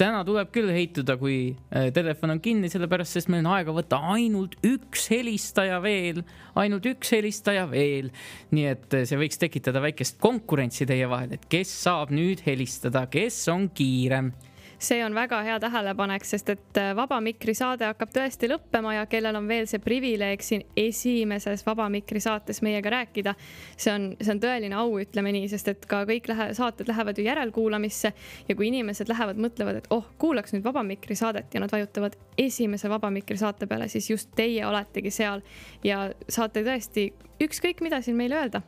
täna 0.00 0.22
tuleb 0.26 0.52
küll 0.54 0.70
heituda, 0.72 1.16
kui 1.20 1.38
äh, 1.50 1.88
telefon 1.94 2.36
on 2.36 2.42
kinni, 2.42 2.70
sellepärast 2.72 3.18
sest 3.18 3.30
meil 3.32 3.44
on 3.44 3.52
aega 3.56 3.74
võtta 3.76 4.00
ainult 4.14 4.56
üks 4.66 5.08
helistaja 5.12 5.80
veel, 5.84 6.22
ainult 6.60 6.86
üks 6.88 7.14
helistaja 7.16 7.66
veel. 7.70 8.12
nii 8.54 8.68
et 8.70 8.96
äh, 8.96 9.06
see 9.08 9.20
võiks 9.20 9.40
tekitada 9.40 9.82
väikest 9.84 10.20
konkurentsi 10.22 10.88
teie 10.88 11.08
vahel, 11.10 11.34
et 11.36 11.48
kes 11.52 11.72
saab 11.84 12.14
nüüd 12.14 12.44
helistada, 12.46 13.06
kes 13.10 13.42
on 13.52 13.68
kiirem 13.74 14.32
see 14.80 15.04
on 15.04 15.14
väga 15.14 15.42
hea 15.44 15.58
tähelepanek, 15.60 16.24
sest 16.24 16.48
et 16.48 16.78
äh, 16.80 16.94
Vaba 16.96 17.20
Mikri 17.20 17.52
saade 17.54 17.84
hakkab 17.84 18.12
tõesti 18.14 18.48
lõppema 18.48 18.94
ja 18.94 19.04
kellel 19.10 19.36
on 19.36 19.48
veel 19.48 19.68
see 19.68 19.80
privileeg 19.82 20.40
siin 20.44 20.64
esimeses 20.78 21.64
Vaba 21.66 21.88
Mikri 21.92 22.20
saates 22.20 22.62
meiega 22.64 22.92
rääkida, 22.94 23.34
see 23.76 23.92
on, 23.92 24.06
see 24.20 24.32
on 24.32 24.40
tõeline 24.40 24.78
au, 24.80 24.94
ütleme 25.02 25.34
nii, 25.36 25.50
sest 25.52 25.68
et 25.74 25.84
ka 25.90 26.02
kõik 26.08 26.30
lähe, 26.32 26.50
saated 26.56 26.88
lähevad 26.88 27.20
ju 27.20 27.26
järelkuulamisse 27.28 28.12
ja 28.48 28.56
kui 28.56 28.70
inimesed 28.70 29.12
lähevad, 29.12 29.40
mõtlevad, 29.40 29.82
et 29.82 29.90
oh, 29.92 30.06
kuulaks 30.18 30.56
nüüd 30.56 30.64
Vaba 30.64 30.82
Mikri 30.86 31.18
saadet 31.18 31.52
ja 31.54 31.60
nad 31.60 31.72
vajutavad 31.72 32.16
esimese 32.40 32.88
Vaba 32.88 33.12
Mikri 33.12 33.36
saate 33.40 33.68
peale, 33.68 33.88
siis 33.92 34.08
just 34.10 34.32
teie 34.36 34.64
oletegi 34.66 35.12
seal 35.12 35.44
ja 35.84 36.06
saate 36.28 36.64
tõesti 36.64 37.10
ükskõik, 37.44 37.84
mida 37.84 38.00
siin 38.00 38.16
meile 38.16 38.40
öelda. 38.40 38.64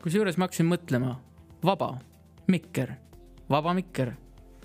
kusjuures 0.00 0.40
ma 0.40 0.48
hakkasin 0.48 0.72
mõtlema, 0.72 1.18
vaba 1.64 1.92
mikker, 2.48 2.96
vaba 3.50 3.74
mikker, 3.76 4.14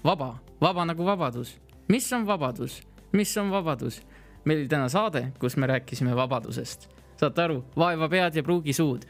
vaba, 0.06 0.36
vaba 0.66 0.86
nagu 0.86 1.06
vabadus. 1.06 1.56
mis 1.88 2.12
on 2.14 2.26
vabadus, 2.26 2.82
mis 3.14 3.38
on 3.38 3.52
vabadus? 3.54 4.02
meil 4.46 4.62
oli 4.62 4.70
täna 4.70 4.90
saade, 4.90 5.32
kus 5.42 5.58
me 5.58 5.68
rääkisime 5.70 6.14
vabadusest, 6.18 6.88
saate 7.18 7.42
aru, 7.42 7.64
vaeva 7.78 8.10
pead 8.10 8.36
ja 8.38 8.44
pruugi 8.46 8.74
suud. 8.78 9.06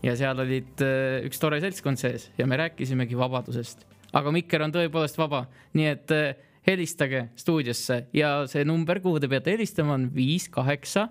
Ja 0.00 0.14
seal 0.16 0.38
olid 0.40 0.80
äh, 0.84 1.26
üks 1.26 1.40
tore 1.42 1.58
seltskond 1.60 2.00
sees 2.00 2.28
ja 2.38 2.46
me 2.46 2.56
rääkisimegi 2.56 3.18
vabadusest, 3.18 3.82
aga 4.16 4.32
mikker 4.32 4.62
on 4.64 4.72
tõepoolest 4.72 5.18
vaba, 5.20 5.42
nii 5.76 5.88
et 5.90 6.14
äh, 6.14 6.40
helistage 6.68 7.26
stuudiosse. 7.36 8.06
Ja 8.16 8.46
see 8.48 8.64
number, 8.68 9.00
kuhu 9.04 9.20
te 9.20 9.28
peate 9.28 9.56
helistama, 9.56 9.98
on 9.98 10.08
viis 10.14 10.48
kaheksa, 10.52 11.08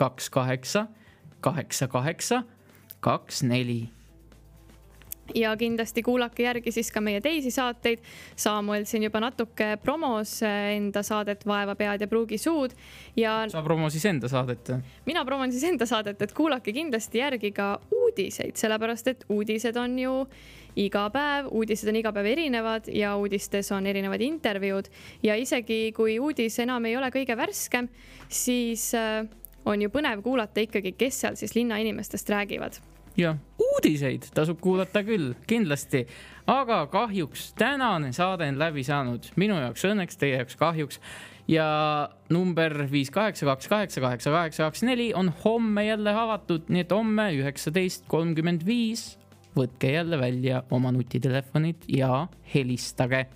kaks 0.00 0.30
kaheksa, 0.34 0.86
kaheksa 1.44 1.90
kaheksa, 1.92 2.42
kaks 3.04 3.44
neli 3.46 3.82
ja 5.34 5.56
kindlasti 5.56 6.02
kuulake 6.02 6.42
järgi 6.42 6.72
siis 6.72 6.90
ka 6.92 7.00
meie 7.00 7.20
teisi 7.20 7.50
saateid. 7.54 8.02
Saamuel 8.36 8.86
siin 8.88 9.04
juba 9.06 9.20
natuke 9.20 9.76
promos 9.82 10.38
enda 10.46 11.02
saadet 11.06 11.46
Vaeva 11.46 11.74
pead 11.78 12.04
ja 12.04 12.08
pruugi 12.10 12.38
suud 12.38 12.74
ja 13.16 13.44
sa 13.50 13.62
promo 13.62 13.90
siis 13.90 14.04
enda 14.10 14.28
saadet. 14.28 14.72
mina 15.06 15.24
promon 15.24 15.52
siis 15.52 15.64
enda 15.64 15.86
saadet, 15.86 16.22
et 16.22 16.32
kuulake 16.32 16.72
kindlasti 16.72 17.18
järgi 17.18 17.52
ka 17.52 17.80
uudiseid, 17.92 18.56
sellepärast 18.56 19.08
et 19.08 19.24
uudised 19.28 19.76
on 19.76 19.98
ju 19.98 20.14
iga 20.76 21.08
päev, 21.10 21.50
uudised 21.50 21.88
on 21.90 21.98
iga 21.98 22.12
päev 22.12 22.26
erinevad 22.30 22.88
ja 22.94 23.16
uudistes 23.16 23.72
on 23.72 23.86
erinevad 23.86 24.20
intervjuud 24.22 24.88
ja 25.22 25.34
isegi 25.36 25.92
kui 25.96 26.18
uudis 26.18 26.58
enam 26.62 26.84
ei 26.86 26.96
ole 26.96 27.10
kõige 27.10 27.36
värskem, 27.36 27.88
siis 28.28 28.92
äh, 28.94 29.26
on 29.64 29.82
ju 29.82 29.90
põnev 29.92 30.22
kuulata 30.22 30.62
ikkagi, 30.64 30.94
kes 30.98 31.20
seal 31.24 31.36
siis 31.40 31.54
linnainimestest 31.58 32.30
räägivad 32.30 32.80
jah, 33.20 33.38
uudiseid 33.60 34.30
tasub 34.34 34.60
kuulata 34.62 35.02
küll, 35.06 35.34
kindlasti. 35.48 36.06
aga 36.50 36.84
kahjuks 36.90 37.52
tänane 37.58 38.12
saade 38.16 38.48
on 38.50 38.58
läbi 38.58 38.84
saanud, 38.86 39.30
minu 39.36 39.58
jaoks 39.60 39.84
õnneks, 39.86 40.18
teie 40.18 40.40
jaoks 40.40 40.56
kahjuks. 40.60 41.00
ja 41.48 41.66
number 42.30 42.86
viis 42.90 43.10
kaheksa 43.10 43.46
kaks 43.46 43.68
kaheksa 43.68 44.00
kaheksa 44.00 44.30
kaheksa 44.30 44.68
kaks 44.68 44.82
neli 44.86 45.12
on 45.14 45.32
homme 45.44 45.86
jälle 45.86 46.14
avatud, 46.14 46.68
nii 46.68 46.86
et 46.86 46.92
homme 46.92 47.30
üheksateist 47.38 48.06
kolmkümmend 48.08 48.66
viis 48.66 49.16
võtke 49.56 49.92
jälle 49.96 50.18
välja 50.18 50.62
oma 50.70 50.92
nutitelefonid 50.94 51.88
ja 51.88 52.26
helistage 52.54 53.26